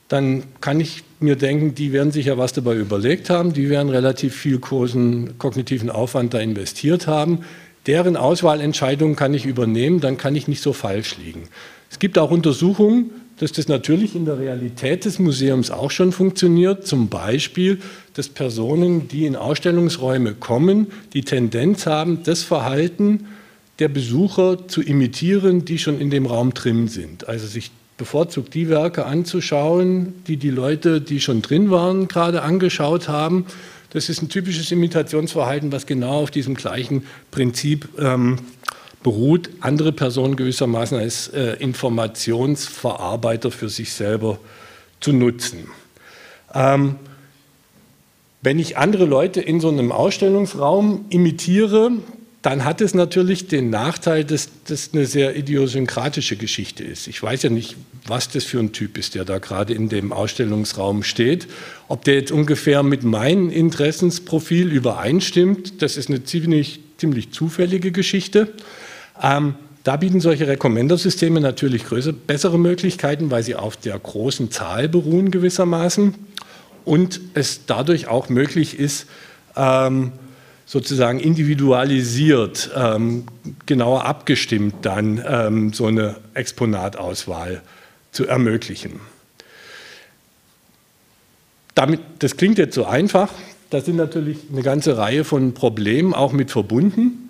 dann 0.08 0.42
kann 0.60 0.78
ich 0.78 1.04
mir 1.20 1.36
denken, 1.36 1.74
die 1.74 1.92
werden 1.92 2.12
sich 2.12 2.26
ja 2.26 2.36
was 2.36 2.52
dabei 2.52 2.74
überlegt 2.76 3.30
haben, 3.30 3.54
die 3.54 3.70
werden 3.70 3.88
relativ 3.88 4.36
viel 4.36 4.58
großen 4.58 5.38
kognitiven 5.38 5.88
Aufwand 5.88 6.34
da 6.34 6.38
investiert 6.38 7.06
haben. 7.06 7.40
Deren 7.86 8.16
Auswahlentscheidungen 8.16 9.16
kann 9.16 9.32
ich 9.32 9.46
übernehmen, 9.46 10.00
dann 10.00 10.18
kann 10.18 10.36
ich 10.36 10.48
nicht 10.48 10.62
so 10.62 10.72
falsch 10.72 11.16
liegen. 11.16 11.44
Es 11.90 11.98
gibt 11.98 12.18
auch 12.18 12.30
Untersuchungen, 12.30 13.10
dass 13.38 13.52
das 13.52 13.68
natürlich 13.68 14.14
in 14.14 14.24
der 14.24 14.38
Realität 14.38 15.04
des 15.04 15.18
Museums 15.18 15.70
auch 15.70 15.90
schon 15.90 16.12
funktioniert. 16.12 16.86
Zum 16.86 17.08
Beispiel, 17.08 17.80
dass 18.14 18.28
Personen, 18.28 19.08
die 19.08 19.26
in 19.26 19.36
Ausstellungsräume 19.36 20.34
kommen, 20.34 20.88
die 21.12 21.22
Tendenz 21.22 21.86
haben, 21.86 22.22
das 22.24 22.42
Verhalten 22.42 23.26
der 23.78 23.88
Besucher 23.88 24.68
zu 24.68 24.82
imitieren, 24.82 25.64
die 25.64 25.78
schon 25.78 26.00
in 26.00 26.10
dem 26.10 26.26
Raum 26.26 26.54
drin 26.54 26.88
sind. 26.88 27.28
Also 27.28 27.46
sich 27.46 27.70
bevorzugt 27.96 28.54
die 28.54 28.68
Werke 28.68 29.06
anzuschauen, 29.06 30.14
die 30.26 30.36
die 30.36 30.50
Leute, 30.50 31.00
die 31.00 31.20
schon 31.20 31.42
drin 31.42 31.70
waren, 31.70 32.08
gerade 32.08 32.42
angeschaut 32.42 33.08
haben. 33.08 33.46
Das 33.90 34.08
ist 34.08 34.22
ein 34.22 34.28
typisches 34.28 34.70
Imitationsverhalten, 34.72 35.72
was 35.72 35.86
genau 35.86 36.22
auf 36.22 36.30
diesem 36.30 36.54
gleichen 36.54 37.04
Prinzip 37.30 37.88
ähm, 37.98 38.38
beruht, 39.02 39.50
andere 39.60 39.92
Personen 39.92 40.36
gewissermaßen 40.36 40.98
als 40.98 41.28
äh, 41.28 41.56
Informationsverarbeiter 41.58 43.50
für 43.50 43.68
sich 43.68 43.92
selber 43.92 44.38
zu 45.00 45.12
nutzen. 45.12 45.68
Ähm, 46.54 46.96
wenn 48.42 48.58
ich 48.58 48.76
andere 48.76 49.04
Leute 49.04 49.40
in 49.40 49.60
so 49.60 49.68
einem 49.68 49.92
Ausstellungsraum 49.92 51.04
imitiere, 51.10 51.92
dann 52.42 52.64
hat 52.64 52.80
es 52.80 52.92
natürlich 52.92 53.46
den 53.46 53.70
Nachteil, 53.70 54.24
dass 54.24 54.48
das 54.66 54.90
eine 54.92 55.06
sehr 55.06 55.36
idiosynkratische 55.36 56.36
Geschichte 56.36 56.82
ist. 56.82 57.06
Ich 57.06 57.22
weiß 57.22 57.44
ja 57.44 57.50
nicht, 57.50 57.76
was 58.04 58.28
das 58.30 58.42
für 58.42 58.58
ein 58.58 58.72
Typ 58.72 58.98
ist, 58.98 59.14
der 59.14 59.24
da 59.24 59.38
gerade 59.38 59.74
in 59.74 59.88
dem 59.88 60.12
Ausstellungsraum 60.12 61.04
steht. 61.04 61.46
Ob 61.86 62.02
der 62.04 62.14
jetzt 62.14 62.32
ungefähr 62.32 62.82
mit 62.82 63.04
meinem 63.04 63.48
Interessensprofil 63.48 64.72
übereinstimmt, 64.72 65.80
das 65.82 65.96
ist 65.96 66.08
eine 66.08 66.24
ziemlich, 66.24 66.80
ziemlich 66.98 67.30
zufällige 67.30 67.92
Geschichte. 67.92 68.52
Ähm, 69.20 69.54
da 69.84 69.96
bieten 69.96 70.20
solche 70.20 70.46
Recommender-Systeme 70.46 71.40
natürlich 71.40 71.84
größere, 71.84 72.12
bessere 72.12 72.58
Möglichkeiten, 72.58 73.30
weil 73.30 73.42
sie 73.42 73.56
auf 73.56 73.76
der 73.76 73.98
großen 73.98 74.50
Zahl 74.50 74.88
beruhen 74.88 75.30
gewissermaßen 75.30 76.14
und 76.84 77.20
es 77.34 77.66
dadurch 77.66 78.06
auch 78.06 78.28
möglich 78.28 78.78
ist, 78.78 79.06
ähm, 79.56 80.12
sozusagen 80.66 81.18
individualisiert, 81.20 82.70
ähm, 82.76 83.24
genauer 83.66 84.04
abgestimmt 84.04 84.76
dann 84.82 85.22
ähm, 85.26 85.72
so 85.72 85.86
eine 85.86 86.16
Exponatauswahl 86.34 87.62
zu 88.12 88.26
ermöglichen. 88.26 89.00
Damit, 91.74 92.00
das 92.20 92.36
klingt 92.36 92.58
jetzt 92.58 92.74
so 92.74 92.84
einfach, 92.84 93.32
da 93.70 93.80
sind 93.80 93.96
natürlich 93.96 94.38
eine 94.52 94.62
ganze 94.62 94.96
Reihe 94.96 95.24
von 95.24 95.54
Problemen 95.54 96.14
auch 96.14 96.32
mit 96.32 96.50
verbunden. 96.50 97.21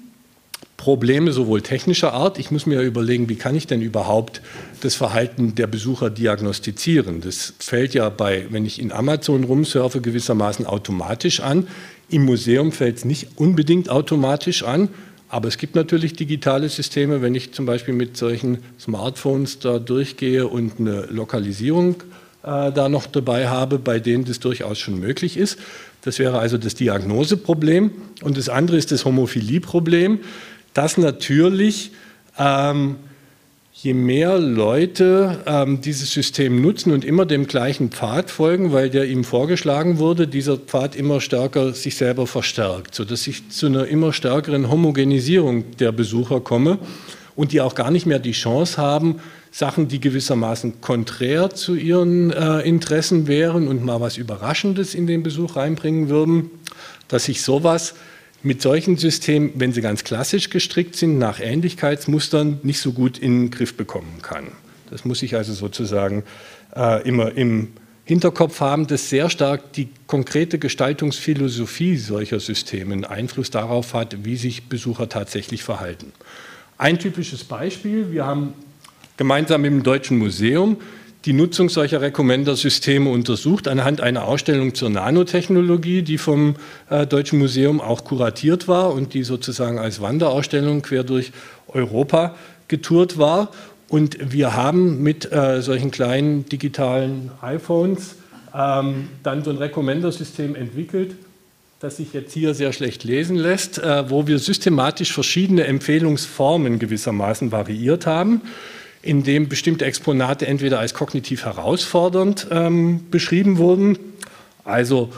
Probleme 0.82 1.30
sowohl 1.30 1.62
technischer 1.62 2.12
Art, 2.12 2.40
ich 2.40 2.50
muss 2.50 2.66
mir 2.66 2.80
überlegen, 2.80 3.28
wie 3.28 3.36
kann 3.36 3.54
ich 3.54 3.68
denn 3.68 3.82
überhaupt 3.82 4.42
das 4.80 4.96
Verhalten 4.96 5.54
der 5.54 5.68
Besucher 5.68 6.10
diagnostizieren. 6.10 7.20
Das 7.20 7.54
fällt 7.60 7.94
ja 7.94 8.08
bei, 8.08 8.46
wenn 8.50 8.66
ich 8.66 8.80
in 8.80 8.90
Amazon 8.90 9.44
rumsurfe, 9.44 10.00
gewissermaßen 10.00 10.66
automatisch 10.66 11.38
an. 11.38 11.68
Im 12.08 12.24
Museum 12.24 12.72
fällt 12.72 12.96
es 12.96 13.04
nicht 13.04 13.28
unbedingt 13.36 13.90
automatisch 13.90 14.64
an, 14.64 14.88
aber 15.28 15.46
es 15.46 15.56
gibt 15.56 15.76
natürlich 15.76 16.14
digitale 16.14 16.68
Systeme, 16.68 17.22
wenn 17.22 17.36
ich 17.36 17.52
zum 17.52 17.64
Beispiel 17.64 17.94
mit 17.94 18.16
solchen 18.16 18.58
Smartphones 18.80 19.60
da 19.60 19.78
durchgehe 19.78 20.48
und 20.48 20.80
eine 20.80 21.02
Lokalisierung 21.02 22.02
äh, 22.42 22.72
da 22.72 22.88
noch 22.88 23.06
dabei 23.06 23.46
habe, 23.46 23.78
bei 23.78 24.00
denen 24.00 24.24
das 24.24 24.40
durchaus 24.40 24.80
schon 24.80 24.98
möglich 24.98 25.36
ist. 25.36 25.60
Das 26.00 26.18
wäre 26.18 26.40
also 26.40 26.58
das 26.58 26.74
Diagnoseproblem. 26.74 27.92
Und 28.22 28.36
das 28.36 28.48
andere 28.48 28.76
ist 28.76 28.90
das 28.90 29.04
Homophilieproblem 29.04 30.18
dass 30.74 30.96
natürlich 30.98 31.92
ähm, 32.38 32.96
je 33.82 33.94
mehr 33.94 34.38
Leute 34.38 35.40
ähm, 35.46 35.80
dieses 35.80 36.12
System 36.12 36.60
nutzen 36.62 36.92
und 36.92 37.04
immer 37.04 37.26
dem 37.26 37.46
gleichen 37.46 37.90
Pfad 37.90 38.30
folgen, 38.30 38.72
weil 38.72 38.90
der 38.90 39.06
ihm 39.06 39.24
vorgeschlagen 39.24 39.98
wurde, 39.98 40.28
dieser 40.28 40.56
Pfad 40.56 40.94
immer 40.94 41.20
stärker 41.20 41.72
sich 41.72 41.96
selber 41.96 42.26
verstärkt, 42.26 42.94
sodass 42.94 43.26
ich 43.26 43.50
zu 43.50 43.66
einer 43.66 43.86
immer 43.86 44.12
stärkeren 44.12 44.70
Homogenisierung 44.70 45.76
der 45.78 45.90
Besucher 45.90 46.40
komme 46.40 46.78
und 47.34 47.52
die 47.52 47.60
auch 47.60 47.74
gar 47.74 47.90
nicht 47.90 48.06
mehr 48.06 48.18
die 48.18 48.32
Chance 48.32 48.80
haben, 48.80 49.20
Sachen, 49.50 49.88
die 49.88 50.00
gewissermaßen 50.00 50.80
konträr 50.80 51.50
zu 51.50 51.74
ihren 51.74 52.30
äh, 52.30 52.60
Interessen 52.60 53.26
wären 53.26 53.68
und 53.68 53.84
mal 53.84 54.00
was 54.00 54.16
Überraschendes 54.16 54.94
in 54.94 55.06
den 55.06 55.22
Besuch 55.22 55.56
reinbringen 55.56 56.08
würden, 56.08 56.50
dass 57.08 57.24
sich 57.24 57.42
sowas 57.42 57.94
mit 58.42 58.60
solchen 58.62 58.96
Systemen, 58.96 59.52
wenn 59.54 59.72
sie 59.72 59.80
ganz 59.80 60.04
klassisch 60.04 60.50
gestrickt 60.50 60.96
sind, 60.96 61.18
nach 61.18 61.40
Ähnlichkeitsmustern 61.40 62.60
nicht 62.62 62.80
so 62.80 62.92
gut 62.92 63.18
in 63.18 63.44
den 63.44 63.50
Griff 63.50 63.76
bekommen 63.76 64.20
kann. 64.22 64.48
Das 64.90 65.04
muss 65.04 65.22
ich 65.22 65.36
also 65.36 65.52
sozusagen 65.54 66.24
äh, 66.76 67.06
immer 67.08 67.32
im 67.32 67.68
Hinterkopf 68.04 68.60
haben, 68.60 68.86
dass 68.88 69.08
sehr 69.08 69.30
stark 69.30 69.72
die 69.74 69.88
konkrete 70.06 70.58
Gestaltungsphilosophie 70.58 71.96
solcher 71.96 72.40
Systeme 72.40 73.08
Einfluss 73.08 73.50
darauf 73.50 73.94
hat, 73.94 74.24
wie 74.24 74.36
sich 74.36 74.68
Besucher 74.68 75.08
tatsächlich 75.08 75.62
verhalten. 75.62 76.12
Ein 76.78 76.98
typisches 76.98 77.44
Beispiel, 77.44 78.10
wir 78.10 78.26
haben 78.26 78.54
gemeinsam 79.16 79.62
dem 79.62 79.84
Deutschen 79.84 80.18
Museum 80.18 80.78
die 81.24 81.32
Nutzung 81.32 81.68
solcher 81.68 82.00
Recommender-Systeme 82.00 83.08
untersucht 83.08 83.68
anhand 83.68 84.00
einer 84.00 84.24
Ausstellung 84.24 84.74
zur 84.74 84.90
Nanotechnologie, 84.90 86.02
die 86.02 86.18
vom 86.18 86.56
äh, 86.90 87.06
Deutschen 87.06 87.38
Museum 87.38 87.80
auch 87.80 88.04
kuratiert 88.04 88.66
war 88.66 88.92
und 88.92 89.14
die 89.14 89.22
sozusagen 89.22 89.78
als 89.78 90.00
Wanderausstellung 90.00 90.82
quer 90.82 91.04
durch 91.04 91.32
Europa 91.68 92.34
getourt 92.66 93.18
war. 93.18 93.52
Und 93.88 94.32
wir 94.32 94.56
haben 94.56 95.02
mit 95.02 95.30
äh, 95.30 95.62
solchen 95.62 95.90
kleinen 95.90 96.48
digitalen 96.48 97.30
iPhones 97.40 98.16
ähm, 98.54 99.08
dann 99.22 99.44
so 99.44 99.50
ein 99.50 99.58
Recommender-System 99.58 100.56
entwickelt, 100.56 101.14
das 101.78 101.98
sich 101.98 102.12
jetzt 102.12 102.32
hier 102.32 102.54
sehr 102.54 102.72
schlecht 102.72 103.04
lesen 103.04 103.36
lässt, 103.36 103.78
äh, 103.78 104.10
wo 104.10 104.26
wir 104.26 104.40
systematisch 104.40 105.12
verschiedene 105.12 105.66
Empfehlungsformen 105.66 106.80
gewissermaßen 106.80 107.52
variiert 107.52 108.06
haben 108.06 108.40
in 109.02 109.24
dem 109.24 109.48
bestimmte 109.48 109.84
Exponate 109.84 110.46
entweder 110.46 110.78
als 110.78 110.94
kognitiv 110.94 111.44
herausfordernd 111.44 112.46
ähm, 112.50 113.10
beschrieben 113.10 113.58
wurden, 113.58 113.98
also 114.64 115.10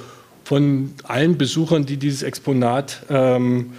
von 0.45 0.95
allen 1.05 1.39
Besuchern, 1.39 1.87
die 1.87 1.99
dieses 1.99 2.23
Exponat 2.23 3.03
ähm, 3.11 3.75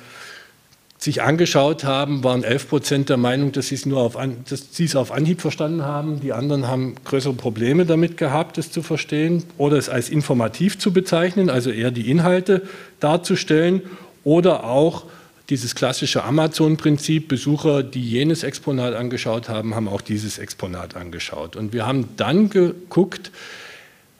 sich 0.97 1.21
angeschaut 1.21 1.83
haben, 1.83 2.23
waren 2.23 2.43
11 2.43 2.69
Prozent 2.69 3.09
der 3.09 3.17
Meinung, 3.17 3.51
dass 3.51 3.67
sie 3.67 3.75
es 3.75 3.85
nur 3.85 4.01
auf, 4.01 4.17
an, 4.17 4.37
dass 4.49 4.73
sie 4.73 4.85
es 4.85 4.95
auf 4.95 5.11
Anhieb 5.11 5.41
verstanden 5.41 5.83
haben. 5.83 6.19
Die 6.19 6.33
anderen 6.33 6.67
haben 6.67 6.95
größere 7.03 7.33
Probleme 7.33 7.85
damit 7.85 8.17
gehabt, 8.17 8.57
es 8.57 8.71
zu 8.71 8.81
verstehen 8.81 9.43
oder 9.57 9.77
es 9.77 9.89
als 9.89 10.09
informativ 10.09 10.79
zu 10.79 10.91
bezeichnen, 10.91 11.49
also 11.49 11.69
eher 11.69 11.91
die 11.91 12.09
Inhalte 12.09 12.63
darzustellen 12.99 13.81
oder 14.23 14.63
auch 14.63 15.05
dieses 15.49 15.75
klassische 15.75 16.23
Amazon-Prinzip, 16.23 17.27
Besucher, 17.27 17.83
die 17.83 18.01
jenes 18.01 18.43
Exponat 18.43 18.95
angeschaut 18.95 19.47
haben, 19.47 19.75
haben 19.75 19.87
auch 19.87 20.01
dieses 20.01 20.39
Exponat 20.39 20.95
angeschaut. 20.95 21.55
Und 21.55 21.71
wir 21.73 21.85
haben 21.85 22.09
dann 22.17 22.49
geguckt, 22.49 23.31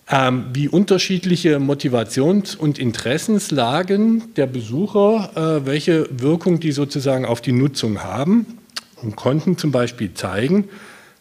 ähm, 0.10 0.46
wie 0.54 0.68
unterschiedliche 0.68 1.58
Motivations- 1.60 2.56
und 2.56 2.78
Interessenslagen 2.78 4.36
der 4.36 4.46
Besucher, 4.46 5.32
äh, 5.36 5.66
welche 5.66 6.08
Wirkung 6.12 6.60
die 6.60 6.72
sozusagen 6.72 7.26
auf 7.26 7.42
die 7.42 7.54
Nutzung 7.54 8.04
haben 8.04 8.60
und 9.02 9.16
konnten 9.16 9.58
zum 9.58 9.72
Beispiel 9.72 10.14
zeigen, 10.14 10.70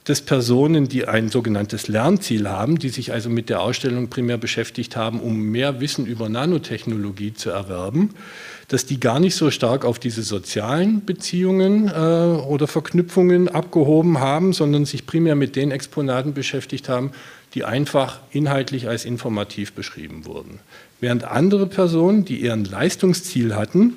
dass 0.04 0.20
Personen, 0.20 0.86
die 0.86 1.08
ein 1.08 1.30
sogenanntes 1.30 1.88
Lernziel 1.88 2.48
haben, 2.48 2.78
die 2.78 2.90
sich 2.90 3.12
also 3.12 3.30
mit 3.30 3.48
der 3.48 3.62
Ausstellung 3.62 4.08
primär 4.08 4.36
beschäftigt 4.36 4.96
haben, 4.96 5.18
um 5.18 5.40
mehr 5.40 5.80
Wissen 5.80 6.04
über 6.04 6.28
Nanotechnologie 6.28 7.32
zu 7.32 7.50
erwerben, 7.50 8.10
dass 8.68 8.84
die 8.84 9.00
gar 9.00 9.18
nicht 9.18 9.34
so 9.34 9.50
stark 9.50 9.86
auf 9.86 9.98
diese 9.98 10.22
sozialen 10.22 11.04
Beziehungen 11.06 11.88
äh, 11.88 11.90
oder 11.90 12.66
Verknüpfungen 12.66 13.48
abgehoben 13.48 14.20
haben, 14.20 14.52
sondern 14.52 14.84
sich 14.84 15.06
primär 15.06 15.36
mit 15.36 15.56
den 15.56 15.70
Exponaten 15.70 16.34
beschäftigt 16.34 16.90
haben, 16.90 17.12
die 17.54 17.64
einfach 17.64 18.20
inhaltlich 18.30 18.88
als 18.88 19.06
informativ 19.06 19.72
beschrieben 19.72 20.26
wurden. 20.26 20.58
Während 21.00 21.24
andere 21.24 21.66
Personen, 21.66 22.24
die 22.24 22.42
eher 22.42 22.52
ein 22.52 22.64
Leistungsziel 22.64 23.54
hatten, 23.54 23.94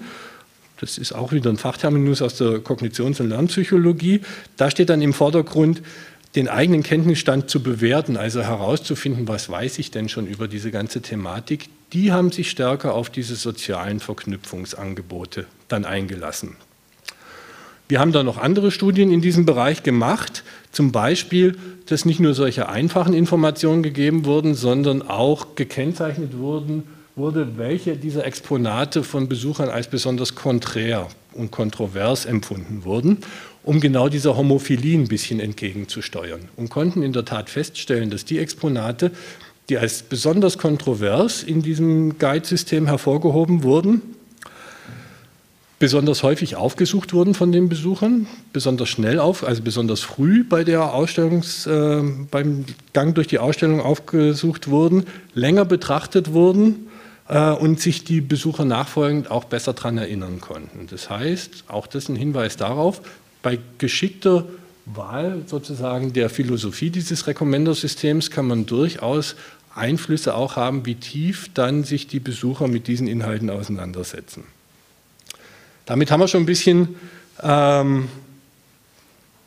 das 0.80 0.98
ist 0.98 1.14
auch 1.14 1.32
wieder 1.32 1.50
ein 1.50 1.58
Fachterminus 1.58 2.22
aus 2.22 2.38
der 2.38 2.60
Kognitions- 2.60 3.20
und 3.20 3.30
Lernpsychologie, 3.30 4.22
da 4.58 4.70
steht 4.72 4.90
dann 4.90 5.02
im 5.02 5.14
Vordergrund, 5.14 5.82
den 6.36 6.50
eigenen 6.50 6.84
Kenntnisstand 6.84 7.50
zu 7.50 7.64
bewerten, 7.64 8.16
also 8.16 8.42
herauszufinden, 8.42 9.28
was 9.28 9.50
weiß 9.50 9.80
ich 9.80 9.92
denn 9.92 10.08
schon 10.08 10.28
über 10.28 10.48
diese 10.48 10.70
ganze 10.72 11.02
Thematik, 11.02 11.70
die 11.94 12.12
haben 12.12 12.32
sich 12.32 12.52
stärker 12.52 12.94
auf 12.94 13.10
diese 13.10 13.36
sozialen 13.36 14.00
Verknüpfungsangebote 14.00 15.46
dann 15.68 15.86
eingelassen. 15.86 16.56
Wir 17.88 18.00
haben 18.02 18.12
da 18.12 18.22
noch 18.22 18.38
andere 18.38 18.72
Studien 18.72 19.12
in 19.12 19.22
diesem 19.22 19.46
Bereich 19.46 19.82
gemacht, 19.82 20.44
zum 20.72 20.92
Beispiel, 20.92 21.58
dass 21.86 22.04
nicht 22.04 22.20
nur 22.20 22.34
solche 22.34 22.68
einfachen 22.68 23.14
Informationen 23.14 23.82
gegeben 23.82 24.26
wurden, 24.26 24.56
sondern 24.56 25.02
auch 25.02 25.56
gekennzeichnet 25.56 26.38
wurden, 26.38 26.84
wurde, 27.18 27.58
welche 27.58 27.98
dieser 27.98 28.26
Exponate 28.26 29.04
von 29.04 29.28
Besuchern 29.28 29.70
als 29.70 29.88
besonders 29.88 30.36
konträr 30.36 31.08
und 31.34 31.52
kontrovers 31.52 32.26
empfunden 32.26 32.86
wurden, 32.86 33.18
um 33.64 33.80
genau 33.80 34.08
dieser 34.08 34.38
Homophilie 34.38 34.98
ein 34.98 35.08
bisschen 35.08 35.40
entgegenzusteuern. 35.40 36.42
Und 36.56 36.70
konnten 36.70 37.02
in 37.02 37.14
der 37.14 37.26
Tat 37.26 37.50
feststellen, 37.50 38.12
dass 38.12 38.24
die 38.24 38.40
Exponate, 38.40 39.12
die 39.70 39.78
als 39.78 40.04
besonders 40.04 40.58
kontrovers 40.58 41.44
in 41.44 41.62
diesem 41.62 42.18
Guide-System 42.20 42.86
hervorgehoben 42.86 43.64
wurden, 43.64 44.02
besonders 45.80 46.24
häufig 46.24 46.56
aufgesucht 46.56 47.14
wurden 47.14 47.34
von 47.34 47.52
den 47.52 47.68
Besuchern, 47.68 48.28
besonders 48.54 48.90
schnell 48.90 49.20
auf, 49.20 49.44
also 49.44 49.62
besonders 49.62 50.02
früh 50.02 50.44
bei 50.44 50.64
der 50.64 50.94
Ausstellungs, 50.94 51.68
äh, 51.68 52.02
beim 52.32 52.66
Gang 52.94 53.14
durch 53.16 53.28
die 53.28 53.38
Ausstellung 53.38 53.82
aufgesucht 53.82 54.70
wurden, 54.70 55.06
länger 55.34 55.66
betrachtet 55.66 56.34
wurden 56.34 56.87
äh, 57.28 57.52
und 57.52 57.80
sich 57.80 58.04
die 58.04 58.22
Besucher 58.22 58.66
nachfolgend 58.66 59.32
auch 59.32 59.46
besser 59.46 59.74
daran 59.74 59.98
erinnern 59.98 60.42
konnten. 60.42 60.88
Das 60.90 61.10
heißt, 61.10 61.66
auch 61.68 61.88
das 61.88 62.04
ist 62.04 62.10
ein 62.10 62.16
Hinweis 62.16 62.58
darauf, 62.58 63.02
bei 63.42 63.60
geschickter 63.78 64.46
Wahl 64.86 65.44
sozusagen 65.46 66.14
der 66.14 66.30
Philosophie 66.30 66.90
dieses 66.90 67.28
Recommender-Systems 67.28 68.32
kann 68.32 68.48
man 68.48 68.66
durchaus 68.66 69.36
Einflüsse 69.76 70.34
auch 70.36 70.56
haben, 70.56 70.86
wie 70.86 70.96
tief 70.96 71.50
dann 71.54 71.84
sich 71.84 72.08
die 72.08 72.20
Besucher 72.20 72.68
mit 72.68 72.88
diesen 72.88 73.08
Inhalten 73.08 73.50
auseinandersetzen. 73.50 74.44
Damit 75.86 76.10
haben 76.12 76.20
wir 76.20 76.28
schon 76.28 76.44
ein 76.44 76.48
bisschen, 76.48 76.96
ähm, 77.44 78.10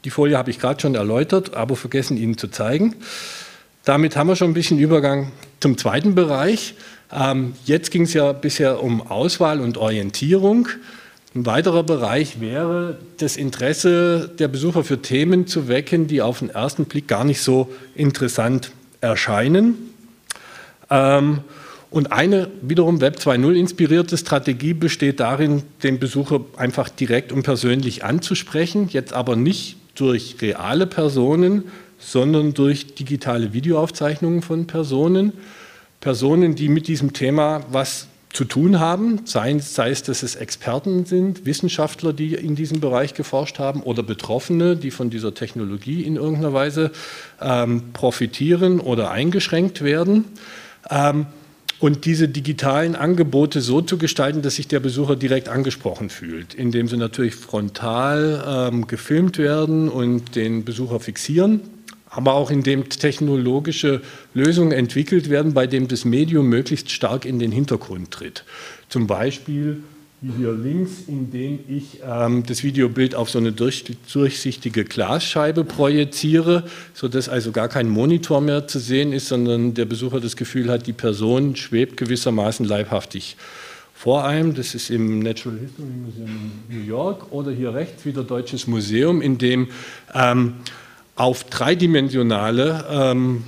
die 0.04 0.10
Folie 0.10 0.38
habe 0.38 0.50
ich 0.50 0.58
gerade 0.58 0.80
schon 0.80 0.94
erläutert, 0.94 1.54
aber 1.54 1.74
vergessen 1.74 2.16
Ihnen 2.16 2.38
zu 2.38 2.48
zeigen. 2.48 2.94
Damit 3.84 4.16
haben 4.16 4.28
wir 4.28 4.36
schon 4.36 4.50
ein 4.50 4.54
bisschen 4.54 4.78
Übergang 4.78 5.32
zum 5.58 5.76
zweiten 5.76 6.14
Bereich. 6.14 6.74
Ähm, 7.12 7.54
jetzt 7.64 7.90
ging 7.90 8.02
es 8.02 8.14
ja 8.14 8.32
bisher 8.32 8.82
um 8.82 9.06
Auswahl 9.06 9.60
und 9.60 9.78
Orientierung. 9.78 10.68
Ein 11.34 11.46
weiterer 11.46 11.84
Bereich 11.84 12.40
wäre, 12.40 12.98
das 13.18 13.36
Interesse 13.36 14.30
der 14.38 14.48
Besucher 14.48 14.82
für 14.82 15.00
Themen 15.00 15.46
zu 15.46 15.68
wecken, 15.68 16.06
die 16.06 16.22
auf 16.22 16.40
den 16.40 16.50
ersten 16.50 16.86
Blick 16.86 17.06
gar 17.06 17.24
nicht 17.24 17.40
so 17.40 17.70
interessant 17.94 18.72
erscheinen. 19.00 19.76
Ähm, 20.90 21.40
und 21.90 22.12
eine 22.12 22.48
wiederum 22.62 23.00
Web 23.00 23.18
2.0 23.18 23.54
inspirierte 23.54 24.16
Strategie 24.16 24.74
besteht 24.74 25.18
darin, 25.18 25.62
den 25.82 25.98
Besucher 25.98 26.40
einfach 26.56 26.88
direkt 26.88 27.32
und 27.32 27.42
persönlich 27.42 28.04
anzusprechen, 28.04 28.88
jetzt 28.88 29.12
aber 29.12 29.34
nicht 29.34 29.76
durch 29.96 30.36
reale 30.40 30.86
Personen, 30.86 31.64
sondern 31.98 32.54
durch 32.54 32.94
digitale 32.94 33.52
Videoaufzeichnungen 33.52 34.42
von 34.42 34.66
Personen. 34.66 35.32
Personen, 36.00 36.54
die 36.54 36.68
mit 36.68 36.88
diesem 36.88 37.12
Thema 37.12 37.64
was 37.70 38.06
zu 38.32 38.44
tun 38.44 38.78
haben, 38.78 39.22
sei, 39.24 39.58
sei, 39.58 39.90
es, 39.90 40.02
dass 40.02 40.22
es 40.22 40.36
Experten 40.36 41.04
sind, 41.04 41.46
Wissenschaftler, 41.46 42.12
die 42.12 42.34
in 42.34 42.54
diesem 42.54 42.80
Bereich 42.80 43.14
geforscht 43.14 43.58
haben 43.58 43.82
oder 43.82 44.02
Betroffene, 44.02 44.76
die 44.76 44.92
von 44.92 45.10
dieser 45.10 45.34
Technologie 45.34 46.02
in 46.02 46.16
irgendeiner 46.16 46.52
Weise 46.52 46.92
ähm, 47.40 47.92
profitieren 47.92 48.78
oder 48.80 49.10
eingeschränkt 49.10 49.82
werden. 49.82 50.26
Ähm, 50.88 51.26
und 51.80 52.04
diese 52.04 52.28
digitalen 52.28 52.94
Angebote 52.94 53.62
so 53.62 53.80
zu 53.80 53.96
gestalten, 53.96 54.42
dass 54.42 54.56
sich 54.56 54.68
der 54.68 54.80
Besucher 54.80 55.16
direkt 55.16 55.48
angesprochen 55.48 56.10
fühlt, 56.10 56.54
indem 56.54 56.88
sie 56.88 56.98
natürlich 56.98 57.34
frontal 57.34 58.70
ähm, 58.70 58.86
gefilmt 58.86 59.38
werden 59.38 59.88
und 59.88 60.36
den 60.36 60.64
Besucher 60.64 61.00
fixieren, 61.00 61.62
aber 62.10 62.34
auch 62.34 62.50
indem 62.50 62.88
technologische 62.88 64.02
Lösungen 64.34 64.72
entwickelt 64.72 65.30
werden, 65.30 65.54
bei 65.54 65.66
dem 65.66 65.88
das 65.88 66.04
Medium 66.04 66.48
möglichst 66.48 66.90
stark 66.90 67.24
in 67.24 67.38
den 67.38 67.52
Hintergrund 67.52 68.10
tritt. 68.10 68.44
Zum 68.88 69.06
Beispiel 69.06 69.82
wie 70.22 70.32
hier 70.36 70.52
links, 70.52 71.04
indem 71.06 71.60
ich 71.66 72.00
ähm, 72.06 72.42
das 72.44 72.62
Videobild 72.62 73.14
auf 73.14 73.30
so 73.30 73.38
eine 73.38 73.52
durch, 73.52 73.84
durchsichtige 74.12 74.84
Glasscheibe 74.84 75.64
projiziere, 75.64 76.64
sodass 76.92 77.30
also 77.30 77.52
gar 77.52 77.68
kein 77.68 77.88
Monitor 77.88 78.42
mehr 78.42 78.66
zu 78.66 78.80
sehen 78.80 79.14
ist, 79.14 79.28
sondern 79.28 79.72
der 79.72 79.86
Besucher 79.86 80.20
das 80.20 80.36
Gefühl 80.36 80.70
hat, 80.70 80.86
die 80.86 80.92
Person 80.92 81.56
schwebt 81.56 81.96
gewissermaßen 81.96 82.66
leibhaftig 82.66 83.36
vor 83.94 84.24
einem. 84.26 84.54
Das 84.54 84.74
ist 84.74 84.90
im 84.90 85.20
Natural 85.20 85.58
History 85.58 85.88
Museum 85.88 86.52
New 86.68 86.84
York 86.84 87.32
oder 87.32 87.50
hier 87.50 87.72
rechts 87.72 88.04
wieder 88.04 88.22
Deutsches 88.22 88.66
Museum, 88.66 89.22
in 89.22 89.38
dem 89.38 89.68
ähm, 90.14 90.54
auf 91.20 91.44
dreidimensionale 91.44 92.86
ähm, 92.90 93.44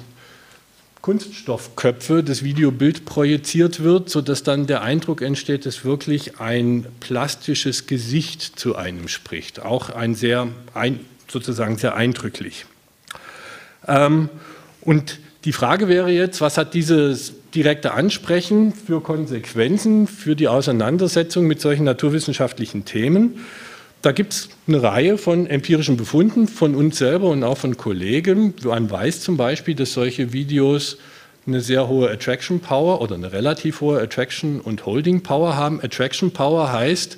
Kunststoffköpfe 1.00 2.22
das 2.22 2.44
Videobild 2.44 3.06
projiziert 3.06 3.82
wird, 3.82 4.10
sodass 4.10 4.42
dann 4.42 4.66
der 4.66 4.82
Eindruck 4.82 5.22
entsteht, 5.22 5.64
dass 5.64 5.82
wirklich 5.82 6.38
ein 6.38 6.84
plastisches 7.00 7.86
Gesicht 7.86 8.60
zu 8.60 8.76
einem 8.76 9.08
spricht. 9.08 9.62
Auch 9.62 9.88
ein 9.88 10.14
sehr, 10.14 10.48
ein, 10.74 11.00
sozusagen 11.28 11.78
sehr 11.78 11.96
eindrücklich. 11.96 12.66
Ähm, 13.88 14.28
und 14.82 15.18
die 15.46 15.54
Frage 15.54 15.88
wäre 15.88 16.10
jetzt, 16.10 16.42
was 16.42 16.58
hat 16.58 16.74
dieses 16.74 17.32
direkte 17.54 17.94
Ansprechen 17.94 18.74
für 18.74 19.00
Konsequenzen 19.00 20.06
für 20.06 20.36
die 20.36 20.48
Auseinandersetzung 20.48 21.46
mit 21.46 21.62
solchen 21.62 21.84
naturwissenschaftlichen 21.84 22.84
Themen? 22.84 23.40
Da 24.02 24.10
gibt 24.10 24.32
es 24.32 24.48
eine 24.66 24.82
Reihe 24.82 25.16
von 25.16 25.46
empirischen 25.46 25.96
Befunden 25.96 26.48
von 26.48 26.74
uns 26.74 26.98
selber 26.98 27.28
und 27.30 27.44
auch 27.44 27.58
von 27.58 27.76
Kollegen. 27.76 28.52
Man 28.64 28.90
weiß 28.90 29.20
zum 29.20 29.36
Beispiel, 29.36 29.76
dass 29.76 29.92
solche 29.92 30.32
Videos 30.32 30.98
eine 31.46 31.60
sehr 31.60 31.86
hohe 31.86 32.10
Attraction 32.10 32.58
Power 32.58 33.00
oder 33.00 33.14
eine 33.14 33.32
relativ 33.32 33.80
hohe 33.80 34.00
Attraction 34.00 34.60
und 34.60 34.86
Holding 34.86 35.22
Power 35.22 35.54
haben. 35.54 35.80
Attraction 35.80 36.32
Power 36.32 36.72
heißt 36.72 37.16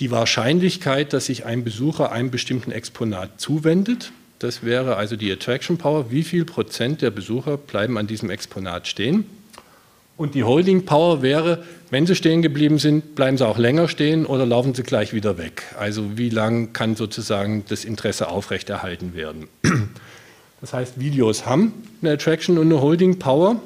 die 0.00 0.10
Wahrscheinlichkeit, 0.10 1.12
dass 1.12 1.26
sich 1.26 1.46
ein 1.46 1.62
Besucher 1.62 2.10
einem 2.10 2.32
bestimmten 2.32 2.72
Exponat 2.72 3.40
zuwendet. 3.40 4.10
Das 4.40 4.64
wäre 4.64 4.96
also 4.96 5.14
die 5.14 5.30
Attraction 5.30 5.78
Power. 5.78 6.10
Wie 6.10 6.24
viel 6.24 6.44
Prozent 6.44 7.02
der 7.02 7.10
Besucher 7.12 7.56
bleiben 7.56 7.96
an 7.98 8.08
diesem 8.08 8.30
Exponat 8.30 8.88
stehen? 8.88 9.26
Und 10.16 10.34
die 10.34 10.44
Holding 10.44 10.86
Power 10.86 11.20
wäre, 11.20 11.62
wenn 11.90 12.06
sie 12.06 12.16
stehen 12.16 12.40
geblieben 12.40 12.78
sind, 12.78 13.14
bleiben 13.14 13.36
sie 13.36 13.46
auch 13.46 13.58
länger 13.58 13.88
stehen 13.88 14.24
oder 14.24 14.46
laufen 14.46 14.74
sie 14.74 14.82
gleich 14.82 15.12
wieder 15.12 15.36
weg. 15.36 15.62
Also 15.78 16.16
wie 16.16 16.30
lang 16.30 16.72
kann 16.72 16.96
sozusagen 16.96 17.64
das 17.68 17.84
Interesse 17.84 18.28
aufrechterhalten 18.28 19.14
werden. 19.14 19.48
Das 20.62 20.72
heißt, 20.72 20.98
Videos 20.98 21.44
haben 21.44 21.74
eine 22.00 22.12
Attraction 22.12 22.56
und 22.56 22.72
eine 22.72 22.80
Holding 22.80 23.18
Power 23.18 23.60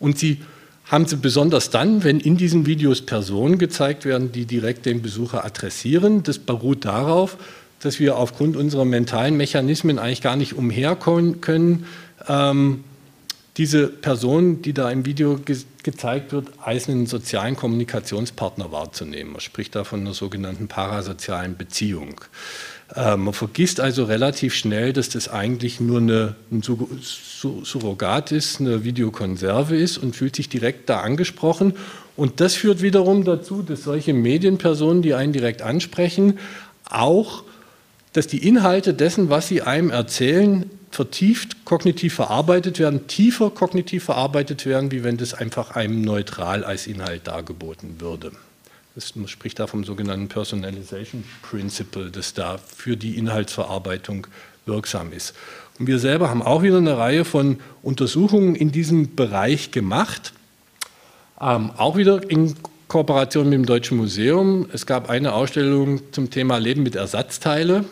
und 0.00 0.18
sie 0.18 0.40
haben 0.86 1.06
sie 1.06 1.16
besonders 1.16 1.68
dann, 1.68 2.04
wenn 2.04 2.20
in 2.20 2.38
diesen 2.38 2.64
Videos 2.64 3.02
Personen 3.02 3.58
gezeigt 3.58 4.06
werden, 4.06 4.32
die 4.32 4.46
direkt 4.46 4.86
den 4.86 5.02
Besucher 5.02 5.44
adressieren. 5.44 6.22
Das 6.22 6.38
beruht 6.38 6.86
darauf, 6.86 7.36
dass 7.80 8.00
wir 8.00 8.16
aufgrund 8.16 8.56
unserer 8.56 8.86
mentalen 8.86 9.36
Mechanismen 9.36 9.98
eigentlich 9.98 10.22
gar 10.22 10.36
nicht 10.36 10.54
umherkommen 10.54 11.42
können, 11.42 11.86
ähm, 12.28 12.84
diese 13.56 13.86
Person, 13.86 14.62
die 14.62 14.72
da 14.72 14.90
im 14.90 15.06
Video 15.06 15.36
ge 15.36 15.56
gezeigt 15.82 16.32
wird, 16.32 16.48
als 16.62 16.88
einen 16.88 17.04
sozialen 17.06 17.56
Kommunikationspartner 17.56 18.72
wahrzunehmen. 18.72 19.32
Man 19.32 19.42
spricht 19.42 19.74
da 19.74 19.84
von 19.84 20.00
einer 20.00 20.14
sogenannten 20.14 20.66
parasozialen 20.66 21.58
Beziehung. 21.58 22.22
Äh, 22.94 23.18
man 23.18 23.34
vergisst 23.34 23.80
also 23.80 24.04
relativ 24.04 24.54
schnell, 24.54 24.94
dass 24.94 25.10
das 25.10 25.28
eigentlich 25.28 25.80
nur 25.80 25.98
eine, 25.98 26.36
ein 26.50 26.62
Surrogat 26.62 28.32
ist, 28.32 28.60
eine 28.60 28.82
Videokonserve 28.82 29.76
ist 29.76 29.98
und 29.98 30.16
fühlt 30.16 30.34
sich 30.34 30.48
direkt 30.48 30.88
da 30.88 31.00
angesprochen. 31.00 31.74
Und 32.16 32.40
das 32.40 32.54
führt 32.54 32.80
wiederum 32.80 33.24
dazu, 33.24 33.62
dass 33.62 33.82
solche 33.82 34.14
Medienpersonen, 34.14 35.02
die 35.02 35.12
einen 35.12 35.34
direkt 35.34 35.60
ansprechen, 35.60 36.38
auch, 36.88 37.44
dass 38.14 38.26
die 38.26 38.46
Inhalte 38.46 38.94
dessen, 38.94 39.28
was 39.28 39.48
sie 39.48 39.60
einem 39.60 39.90
erzählen, 39.90 40.70
vertieft 40.94 41.64
kognitiv 41.64 42.14
verarbeitet 42.14 42.78
werden, 42.78 43.06
tiefer 43.06 43.50
kognitiv 43.50 44.04
verarbeitet 44.04 44.64
werden, 44.66 44.90
wie 44.90 45.04
wenn 45.04 45.16
das 45.16 45.34
einfach 45.34 45.72
einem 45.72 46.02
neutral 46.02 46.64
als 46.64 46.86
Inhalt 46.86 47.26
dargeboten 47.26 48.00
würde. 48.00 48.32
Das, 48.94 49.16
man 49.16 49.26
spricht 49.26 49.58
da 49.58 49.66
vom 49.66 49.84
sogenannten 49.84 50.28
Personalization 50.28 51.24
Principle, 51.42 52.10
das 52.10 52.32
da 52.32 52.58
für 52.58 52.96
die 52.96 53.18
Inhaltsverarbeitung 53.18 54.28
wirksam 54.66 55.12
ist. 55.12 55.34
Und 55.78 55.88
wir 55.88 55.98
selber 55.98 56.30
haben 56.30 56.42
auch 56.42 56.62
wieder 56.62 56.78
eine 56.78 56.96
Reihe 56.96 57.24
von 57.24 57.58
Untersuchungen 57.82 58.54
in 58.54 58.70
diesem 58.70 59.16
Bereich 59.16 59.72
gemacht, 59.72 60.32
ähm, 61.40 61.72
auch 61.76 61.96
wieder 61.96 62.30
in 62.30 62.54
Kooperation 62.86 63.48
mit 63.48 63.54
dem 63.54 63.66
Deutschen 63.66 63.96
Museum. 63.96 64.68
Es 64.72 64.86
gab 64.86 65.10
eine 65.10 65.32
Ausstellung 65.32 66.00
zum 66.12 66.30
Thema 66.30 66.58
Leben 66.58 66.84
mit 66.84 66.94
Ersatzteile, 66.94 67.84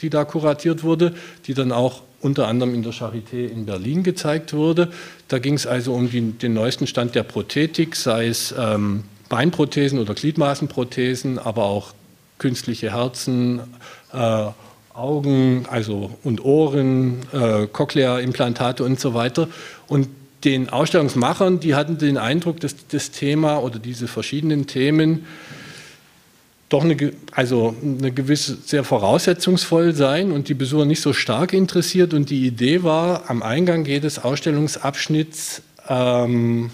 die 0.00 0.10
da 0.10 0.24
kuratiert 0.24 0.84
wurde, 0.84 1.14
die 1.46 1.54
dann 1.54 1.72
auch 1.72 2.02
unter 2.20 2.48
anderem 2.48 2.74
in 2.74 2.82
der 2.82 2.92
Charité 2.92 3.46
in 3.46 3.66
Berlin 3.66 4.02
gezeigt 4.02 4.52
wurde. 4.52 4.90
Da 5.28 5.38
ging 5.38 5.54
es 5.54 5.66
also 5.66 5.94
um 5.94 6.10
die, 6.10 6.32
den 6.32 6.54
neuesten 6.54 6.86
Stand 6.86 7.14
der 7.14 7.22
Prothetik, 7.22 7.94
sei 7.96 8.26
es 8.26 8.54
ähm, 8.58 9.04
Beinprothesen 9.28 9.98
oder 9.98 10.14
Gliedmaßenprothesen, 10.14 11.38
aber 11.38 11.64
auch 11.64 11.92
künstliche 12.38 12.92
Herzen, 12.92 13.60
äh, 14.12 14.46
Augen 14.94 15.66
also 15.70 16.10
und 16.24 16.44
Ohren, 16.44 17.20
äh, 17.32 17.66
Cochlea-Implantate 17.66 18.82
und 18.82 18.98
so 18.98 19.14
weiter. 19.14 19.48
Und 19.86 20.08
den 20.44 20.68
Ausstellungsmachern, 20.68 21.60
die 21.60 21.74
hatten 21.74 21.98
den 21.98 22.16
Eindruck, 22.16 22.60
dass 22.60 22.74
das 22.88 23.10
Thema 23.10 23.58
oder 23.58 23.78
diese 23.78 24.08
verschiedenen 24.08 24.66
Themen 24.66 25.26
doch 26.68 26.84
eine, 26.84 27.12
also 27.32 27.74
eine 27.82 28.12
gewisse 28.12 28.56
sehr 28.56 28.84
voraussetzungsvoll 28.84 29.94
sein 29.94 30.32
und 30.32 30.48
die 30.48 30.54
Besucher 30.54 30.84
nicht 30.84 31.00
so 31.00 31.12
stark 31.12 31.54
interessiert. 31.54 32.12
Und 32.12 32.28
die 32.30 32.46
Idee 32.46 32.82
war, 32.82 33.30
am 33.30 33.42
Eingang 33.42 33.86
jedes 33.86 34.18
Ausstellungsabschnitts 34.18 35.62
ähm, 35.88 36.70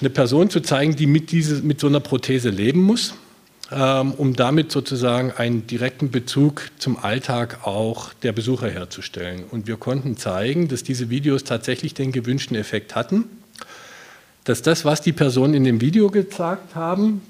eine 0.00 0.10
Person 0.10 0.48
zu 0.50 0.60
zeigen, 0.60 0.96
die 0.96 1.06
mit, 1.06 1.30
diese, 1.30 1.62
mit 1.62 1.78
so 1.78 1.88
einer 1.88 2.00
Prothese 2.00 2.48
leben 2.48 2.80
muss, 2.80 3.14
ähm, 3.70 4.12
um 4.12 4.34
damit 4.34 4.72
sozusagen 4.72 5.30
einen 5.32 5.66
direkten 5.66 6.10
Bezug 6.10 6.70
zum 6.78 6.96
Alltag 6.96 7.66
auch 7.66 8.14
der 8.14 8.32
Besucher 8.32 8.70
herzustellen. 8.70 9.44
Und 9.50 9.66
wir 9.66 9.76
konnten 9.76 10.16
zeigen, 10.16 10.68
dass 10.68 10.82
diese 10.82 11.10
Videos 11.10 11.44
tatsächlich 11.44 11.92
den 11.92 12.12
gewünschten 12.12 12.56
Effekt 12.56 12.94
hatten, 12.94 13.24
dass 14.44 14.62
das, 14.62 14.84
was 14.84 15.02
die 15.02 15.12
Personen 15.12 15.54
in 15.54 15.64
dem 15.64 15.80
Video 15.80 16.10
gezeigt 16.10 16.74
haben, 16.74 17.20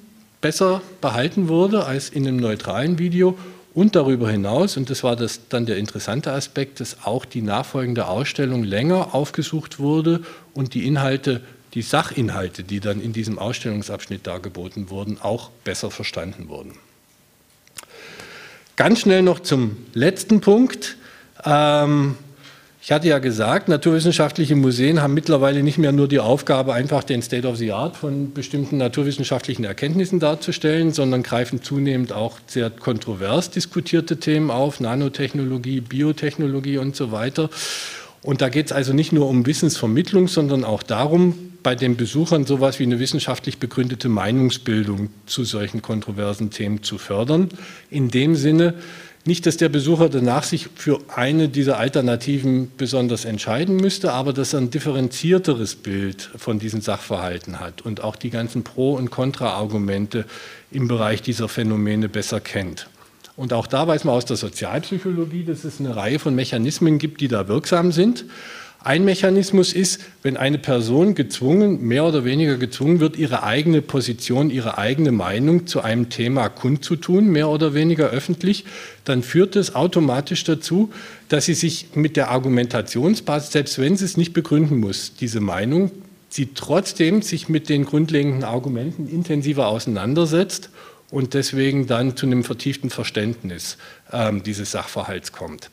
besser 0.42 0.82
behalten 1.00 1.48
wurde 1.48 1.86
als 1.86 2.10
in 2.10 2.28
einem 2.28 2.36
neutralen 2.36 2.98
Video 2.98 3.38
und 3.72 3.96
darüber 3.96 4.30
hinaus, 4.30 4.76
und 4.76 4.90
das 4.90 5.02
war 5.02 5.16
das, 5.16 5.48
dann 5.48 5.64
der 5.64 5.78
interessante 5.78 6.30
Aspekt, 6.32 6.80
dass 6.80 7.04
auch 7.04 7.24
die 7.24 7.40
nachfolgende 7.40 8.06
Ausstellung 8.06 8.64
länger 8.64 9.14
aufgesucht 9.14 9.78
wurde 9.78 10.20
und 10.52 10.74
die 10.74 10.86
Inhalte, 10.86 11.40
die 11.72 11.80
Sachinhalte, 11.80 12.64
die 12.64 12.80
dann 12.80 13.00
in 13.00 13.14
diesem 13.14 13.38
Ausstellungsabschnitt 13.38 14.26
dargeboten 14.26 14.90
wurden, 14.90 15.18
auch 15.22 15.48
besser 15.64 15.90
verstanden 15.90 16.48
wurden. 16.48 16.74
Ganz 18.76 19.00
schnell 19.00 19.22
noch 19.22 19.40
zum 19.40 19.76
letzten 19.94 20.42
Punkt. 20.42 20.96
Ähm, 21.44 22.16
ich 22.84 22.90
hatte 22.90 23.06
ja 23.06 23.20
gesagt, 23.20 23.68
naturwissenschaftliche 23.68 24.56
Museen 24.56 25.00
haben 25.00 25.14
mittlerweile 25.14 25.62
nicht 25.62 25.78
mehr 25.78 25.92
nur 25.92 26.08
die 26.08 26.18
Aufgabe, 26.18 26.74
einfach 26.74 27.04
den 27.04 27.22
State 27.22 27.46
of 27.46 27.56
the 27.56 27.70
Art 27.70 27.96
von 27.96 28.32
bestimmten 28.32 28.76
naturwissenschaftlichen 28.76 29.64
Erkenntnissen 29.64 30.18
darzustellen, 30.18 30.92
sondern 30.92 31.22
greifen 31.22 31.62
zunehmend 31.62 32.12
auch 32.12 32.38
sehr 32.48 32.70
kontrovers 32.70 33.50
diskutierte 33.50 34.16
Themen 34.18 34.50
auf, 34.50 34.80
Nanotechnologie, 34.80 35.80
Biotechnologie 35.80 36.78
und 36.78 36.96
so 36.96 37.12
weiter. 37.12 37.50
Und 38.20 38.40
da 38.40 38.48
geht 38.48 38.66
es 38.66 38.72
also 38.72 38.92
nicht 38.92 39.12
nur 39.12 39.28
um 39.28 39.46
Wissensvermittlung, 39.46 40.26
sondern 40.26 40.64
auch 40.64 40.82
darum, 40.82 41.52
bei 41.62 41.76
den 41.76 41.96
Besuchern 41.96 42.46
sowas 42.46 42.80
wie 42.80 42.84
eine 42.84 42.98
wissenschaftlich 42.98 43.58
begründete 43.58 44.08
Meinungsbildung 44.08 45.10
zu 45.26 45.44
solchen 45.44 45.82
kontroversen 45.82 46.50
Themen 46.50 46.82
zu 46.82 46.98
fördern. 46.98 47.50
In 47.90 48.10
dem 48.10 48.34
Sinne, 48.34 48.74
nicht, 49.24 49.46
dass 49.46 49.56
der 49.56 49.68
Besucher 49.68 50.08
danach 50.08 50.42
sich 50.42 50.68
für 50.74 50.98
eine 51.14 51.48
dieser 51.48 51.78
Alternativen 51.78 52.72
besonders 52.76 53.24
entscheiden 53.24 53.76
müsste, 53.76 54.12
aber 54.12 54.32
dass 54.32 54.52
er 54.52 54.60
ein 54.60 54.70
differenzierteres 54.70 55.76
Bild 55.76 56.30
von 56.36 56.58
diesen 56.58 56.80
Sachverhalten 56.80 57.60
hat 57.60 57.82
und 57.82 58.02
auch 58.02 58.16
die 58.16 58.30
ganzen 58.30 58.64
Pro- 58.64 58.94
und 58.94 59.10
Kontra-Argumente 59.10 60.24
im 60.72 60.88
Bereich 60.88 61.22
dieser 61.22 61.48
Phänomene 61.48 62.08
besser 62.08 62.40
kennt. 62.40 62.88
Und 63.36 63.52
auch 63.52 63.66
da 63.66 63.86
weiß 63.86 64.04
man 64.04 64.14
aus 64.14 64.24
der 64.24 64.36
Sozialpsychologie, 64.36 65.44
dass 65.44 65.64
es 65.64 65.80
eine 65.80 65.96
Reihe 65.96 66.18
von 66.18 66.34
Mechanismen 66.34 66.98
gibt, 66.98 67.20
die 67.20 67.28
da 67.28 67.48
wirksam 67.48 67.92
sind. 67.92 68.24
Ein 68.84 69.04
Mechanismus 69.04 69.72
ist, 69.72 70.00
wenn 70.24 70.36
eine 70.36 70.58
Person 70.58 71.14
gezwungen, 71.14 71.86
mehr 71.86 72.04
oder 72.04 72.24
weniger 72.24 72.56
gezwungen 72.56 72.98
wird, 72.98 73.16
ihre 73.16 73.44
eigene 73.44 73.80
Position, 73.80 74.50
ihre 74.50 74.76
eigene 74.76 75.12
Meinung 75.12 75.68
zu 75.68 75.82
einem 75.82 76.08
Thema 76.08 76.48
kundzutun, 76.48 77.28
mehr 77.28 77.48
oder 77.48 77.74
weniger 77.74 78.10
öffentlich, 78.10 78.64
dann 79.04 79.22
führt 79.22 79.54
es 79.54 79.76
automatisch 79.76 80.42
dazu, 80.42 80.90
dass 81.28 81.44
sie 81.44 81.54
sich 81.54 81.90
mit 81.94 82.16
der 82.16 82.30
Argumentationsbasis, 82.30 83.52
selbst 83.52 83.78
wenn 83.78 83.96
sie 83.96 84.04
es 84.04 84.16
nicht 84.16 84.32
begründen 84.32 84.80
muss, 84.80 85.14
diese 85.14 85.40
Meinung, 85.40 85.92
sie 86.28 86.48
trotzdem 86.52 87.22
sich 87.22 87.48
mit 87.48 87.68
den 87.68 87.84
grundlegenden 87.84 88.42
Argumenten 88.42 89.08
intensiver 89.08 89.68
auseinandersetzt 89.68 90.70
und 91.12 91.34
deswegen 91.34 91.86
dann 91.86 92.16
zu 92.16 92.26
einem 92.26 92.42
vertieften 92.42 92.90
Verständnis 92.90 93.76
äh, 94.10 94.32
dieses 94.40 94.72
Sachverhalts 94.72 95.30
kommt. 95.30 95.70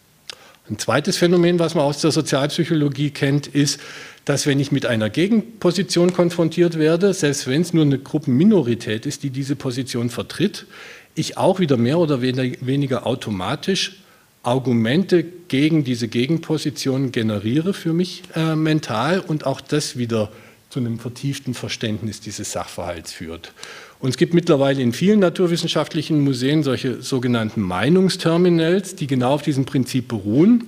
Ein 0.69 0.77
zweites 0.77 1.17
Phänomen, 1.17 1.57
was 1.57 1.73
man 1.73 1.83
aus 1.83 2.01
der 2.01 2.11
Sozialpsychologie 2.11 3.09
kennt, 3.09 3.47
ist, 3.47 3.79
dass 4.25 4.45
wenn 4.45 4.59
ich 4.59 4.71
mit 4.71 4.85
einer 4.85 5.09
Gegenposition 5.09 6.13
konfrontiert 6.13 6.77
werde, 6.77 7.13
selbst 7.13 7.47
wenn 7.47 7.61
es 7.61 7.73
nur 7.73 7.83
eine 7.83 7.97
Gruppenminorität 7.97 9.07
ist, 9.07 9.23
die 9.23 9.31
diese 9.31 9.55
Position 9.55 10.11
vertritt, 10.11 10.67
ich 11.15 11.37
auch 11.37 11.59
wieder 11.59 11.77
mehr 11.77 11.97
oder 11.97 12.21
weniger 12.21 13.07
automatisch 13.07 14.03
Argumente 14.43 15.23
gegen 15.23 15.83
diese 15.83 16.07
Gegenposition 16.07 17.11
generiere 17.11 17.73
für 17.73 17.91
mich 17.91 18.23
äh, 18.35 18.55
mental 18.55 19.19
und 19.19 19.45
auch 19.45 19.61
das 19.61 19.97
wieder 19.97 20.31
zu 20.69 20.79
einem 20.79 20.99
vertieften 20.99 21.53
Verständnis 21.53 22.21
dieses 22.21 22.51
Sachverhalts 22.51 23.11
führt. 23.11 23.53
Und 23.99 24.11
es 24.11 24.17
gibt 24.17 24.33
mittlerweile 24.33 24.81
in 24.81 24.93
vielen 24.93 25.19
naturwissenschaftlichen 25.19 26.21
Museen 26.21 26.63
solche 26.63 27.01
sogenannten 27.01 27.61
Meinungsterminals, 27.61 28.95
die 28.95 29.07
genau 29.07 29.33
auf 29.33 29.41
diesem 29.41 29.65
Prinzip 29.65 30.07
beruhen. 30.07 30.65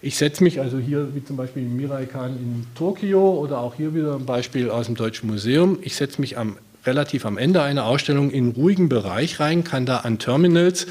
Ich 0.00 0.16
setze 0.16 0.44
mich 0.44 0.60
also 0.60 0.78
hier, 0.78 1.08
wie 1.14 1.24
zum 1.24 1.36
Beispiel 1.36 1.62
in 1.62 1.76
Miraikan 1.76 2.36
in 2.36 2.66
Tokio 2.76 3.40
oder 3.40 3.58
auch 3.58 3.74
hier 3.74 3.94
wieder 3.94 4.14
ein 4.14 4.26
Beispiel 4.26 4.70
aus 4.70 4.86
dem 4.86 4.94
Deutschen 4.94 5.28
Museum, 5.28 5.78
ich 5.82 5.96
setze 5.96 6.20
mich 6.20 6.38
am, 6.38 6.56
relativ 6.86 7.26
am 7.26 7.36
Ende 7.36 7.62
einer 7.62 7.84
Ausstellung 7.84 8.30
in 8.30 8.44
einen 8.44 8.52
ruhigen 8.52 8.88
Bereich 8.88 9.40
rein, 9.40 9.64
kann 9.64 9.86
da 9.86 9.98
an 9.98 10.20
Terminals 10.20 10.86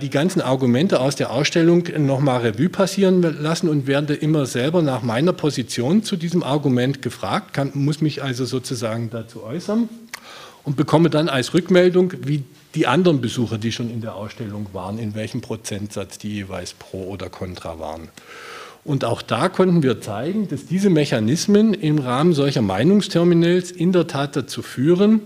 die 0.00 0.10
ganzen 0.10 0.42
Argumente 0.42 1.00
aus 1.00 1.14
der 1.14 1.30
Ausstellung 1.30 1.84
nochmal 1.98 2.40
Revue 2.40 2.68
passieren 2.68 3.22
lassen 3.40 3.68
und 3.68 3.86
werde 3.86 4.14
immer 4.14 4.44
selber 4.44 4.82
nach 4.82 5.02
meiner 5.02 5.32
Position 5.32 6.02
zu 6.02 6.16
diesem 6.16 6.42
Argument 6.42 7.00
gefragt, 7.00 7.54
kann, 7.54 7.70
muss 7.74 8.00
mich 8.00 8.22
also 8.22 8.44
sozusagen 8.44 9.10
dazu 9.10 9.44
äußern 9.44 9.88
und 10.64 10.76
bekomme 10.76 11.10
dann 11.10 11.28
als 11.28 11.54
Rückmeldung, 11.54 12.12
wie 12.24 12.42
die 12.74 12.86
anderen 12.86 13.20
Besucher, 13.20 13.58
die 13.58 13.72
schon 13.72 13.90
in 13.90 14.00
der 14.00 14.14
Ausstellung 14.14 14.66
waren, 14.72 14.98
in 14.98 15.14
welchem 15.14 15.40
Prozentsatz 15.40 16.18
die 16.18 16.34
jeweils 16.34 16.72
pro 16.72 17.04
oder 17.04 17.28
contra 17.28 17.78
waren. 17.78 18.08
Und 18.84 19.04
auch 19.04 19.22
da 19.22 19.48
konnten 19.48 19.82
wir 19.82 20.00
zeigen, 20.00 20.48
dass 20.48 20.66
diese 20.66 20.90
Mechanismen 20.90 21.72
im 21.72 21.98
Rahmen 21.98 22.32
solcher 22.32 22.62
Meinungsterminals 22.62 23.70
in 23.70 23.92
der 23.92 24.08
Tat 24.08 24.34
dazu 24.34 24.62
führen, 24.62 25.20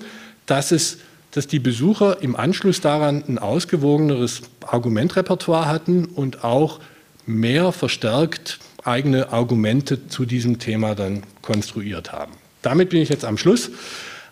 dass, 0.45 0.73
es, 0.73 0.99
dass 1.37 1.47
die 1.47 1.59
Besucher 1.59 2.23
im 2.23 2.35
Anschluss 2.35 2.81
daran 2.81 3.23
ein 3.29 3.39
ausgewogeneres 3.39 4.41
Argumentrepertoire 4.67 5.67
hatten 5.67 6.07
und 6.07 6.45
auch 6.45 6.81
mehr 7.27 7.73
verstärkt 7.73 8.59
eigene 8.85 9.33
Argumente 9.33 10.09
zu 10.09 10.25
diesem 10.25 10.59
Thema 10.59 10.95
dann 10.95 11.25
konstruiert 11.43 12.13
haben. 12.13 12.33
Damit 12.63 12.89
bin 12.89 13.03
ich 13.03 13.11
jetzt 13.11 13.27
am 13.27 13.37
Schluss. 13.37 13.71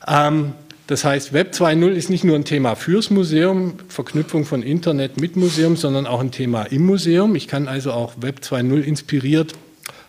Ähm, 0.08 0.52
das 0.86 1.04
heißt, 1.04 1.34
Web 1.34 1.52
2.0 1.52 1.90
ist 1.90 2.08
nicht 2.08 2.24
nur 2.24 2.36
ein 2.36 2.46
Thema 2.46 2.74
fürs 2.74 3.10
Museum, 3.10 3.74
Verknüpfung 3.88 4.46
von 4.46 4.62
Internet 4.62 5.20
mit 5.20 5.36
Museum, 5.36 5.76
sondern 5.76 6.06
auch 6.06 6.20
ein 6.20 6.30
Thema 6.30 6.62
im 6.62 6.86
Museum. 6.86 7.36
Ich 7.36 7.48
kann 7.48 7.68
also 7.68 7.92
auch 7.92 8.14
Web 8.20 8.40
2.0 8.42 8.80
inspiriert 8.80 9.52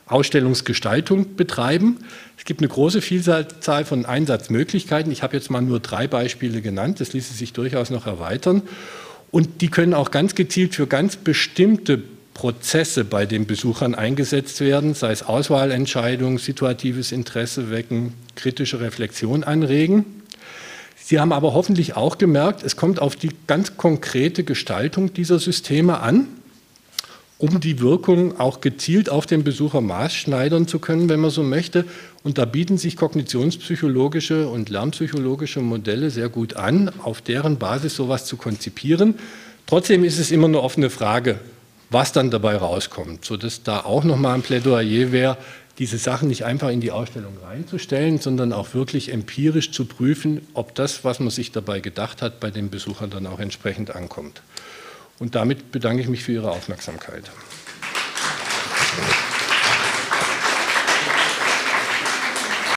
Ausstellungsgestaltung 0.07 1.35
betreiben. 1.35 1.97
Es 2.37 2.45
gibt 2.45 2.61
eine 2.61 2.69
große 2.69 3.01
Vielzahl 3.01 3.85
von 3.85 4.05
Einsatzmöglichkeiten. 4.05 5.11
Ich 5.11 5.23
habe 5.23 5.35
jetzt 5.35 5.49
mal 5.49 5.61
nur 5.61 5.79
drei 5.79 6.07
Beispiele 6.07 6.61
genannt. 6.61 6.99
Das 6.99 7.13
ließe 7.13 7.33
sich 7.33 7.53
durchaus 7.53 7.89
noch 7.89 8.05
erweitern. 8.05 8.61
Und 9.31 9.61
die 9.61 9.69
können 9.69 9.93
auch 9.93 10.11
ganz 10.11 10.35
gezielt 10.35 10.75
für 10.75 10.87
ganz 10.87 11.15
bestimmte 11.15 12.01
Prozesse 12.35 13.05
bei 13.05 13.25
den 13.25 13.47
Besuchern 13.47 13.95
eingesetzt 13.95 14.59
werden, 14.61 14.93
sei 14.93 15.11
es 15.11 15.23
Auswahlentscheidungen, 15.23 16.37
situatives 16.37 17.11
Interesse 17.11 17.71
wecken, 17.71 18.13
kritische 18.35 18.81
Reflexion 18.81 19.43
anregen. 19.43 20.05
Sie 20.97 21.19
haben 21.19 21.31
aber 21.31 21.53
hoffentlich 21.53 21.95
auch 21.95 22.17
gemerkt, 22.17 22.63
es 22.63 22.75
kommt 22.75 23.01
auf 23.01 23.15
die 23.15 23.29
ganz 23.47 23.77
konkrete 23.77 24.43
Gestaltung 24.43 25.13
dieser 25.13 25.39
Systeme 25.39 25.99
an 26.01 26.27
um 27.37 27.59
die 27.59 27.79
Wirkung 27.79 28.39
auch 28.39 28.61
gezielt 28.61 29.09
auf 29.09 29.25
den 29.25 29.43
Besucher 29.43 29.81
maßschneidern 29.81 30.67
zu 30.67 30.79
können, 30.79 31.09
wenn 31.09 31.19
man 31.19 31.31
so 31.31 31.43
möchte. 31.43 31.85
Und 32.23 32.37
da 32.37 32.45
bieten 32.45 32.77
sich 32.77 32.95
kognitionspsychologische 32.95 34.47
und 34.47 34.69
lernpsychologische 34.69 35.59
Modelle 35.59 36.09
sehr 36.09 36.29
gut 36.29 36.55
an, 36.55 36.91
auf 37.03 37.21
deren 37.21 37.57
Basis 37.57 37.95
sowas 37.95 38.25
zu 38.25 38.37
konzipieren. 38.37 39.15
Trotzdem 39.67 40.03
ist 40.03 40.19
es 40.19 40.31
immer 40.31 40.47
eine 40.47 40.61
offene 40.61 40.89
Frage, 40.89 41.39
was 41.89 42.11
dann 42.11 42.31
dabei 42.31 42.55
rauskommt, 42.55 43.25
sodass 43.25 43.63
da 43.63 43.81
auch 43.81 44.03
nochmal 44.03 44.35
ein 44.35 44.41
Plädoyer 44.41 45.11
wäre, 45.11 45.37
diese 45.77 45.97
Sachen 45.97 46.29
nicht 46.29 46.45
einfach 46.45 46.69
in 46.69 46.79
die 46.79 46.91
Ausstellung 46.91 47.33
reinzustellen, 47.43 48.19
sondern 48.19 48.53
auch 48.53 48.73
wirklich 48.73 49.11
empirisch 49.11 49.71
zu 49.71 49.85
prüfen, 49.85 50.41
ob 50.53 50.73
das, 50.75 51.03
was 51.03 51.19
man 51.19 51.29
sich 51.29 51.51
dabei 51.51 51.81
gedacht 51.81 52.21
hat, 52.21 52.39
bei 52.39 52.49
den 52.49 52.69
Besuchern 52.69 53.09
dann 53.09 53.27
auch 53.27 53.39
entsprechend 53.39 53.93
ankommt. 53.93 54.41
Und 55.19 55.35
damit 55.35 55.71
bedanke 55.71 56.01
ich 56.01 56.09
mich 56.09 56.23
für 56.23 56.33
Ihre 56.33 56.51
Aufmerksamkeit. 56.51 57.31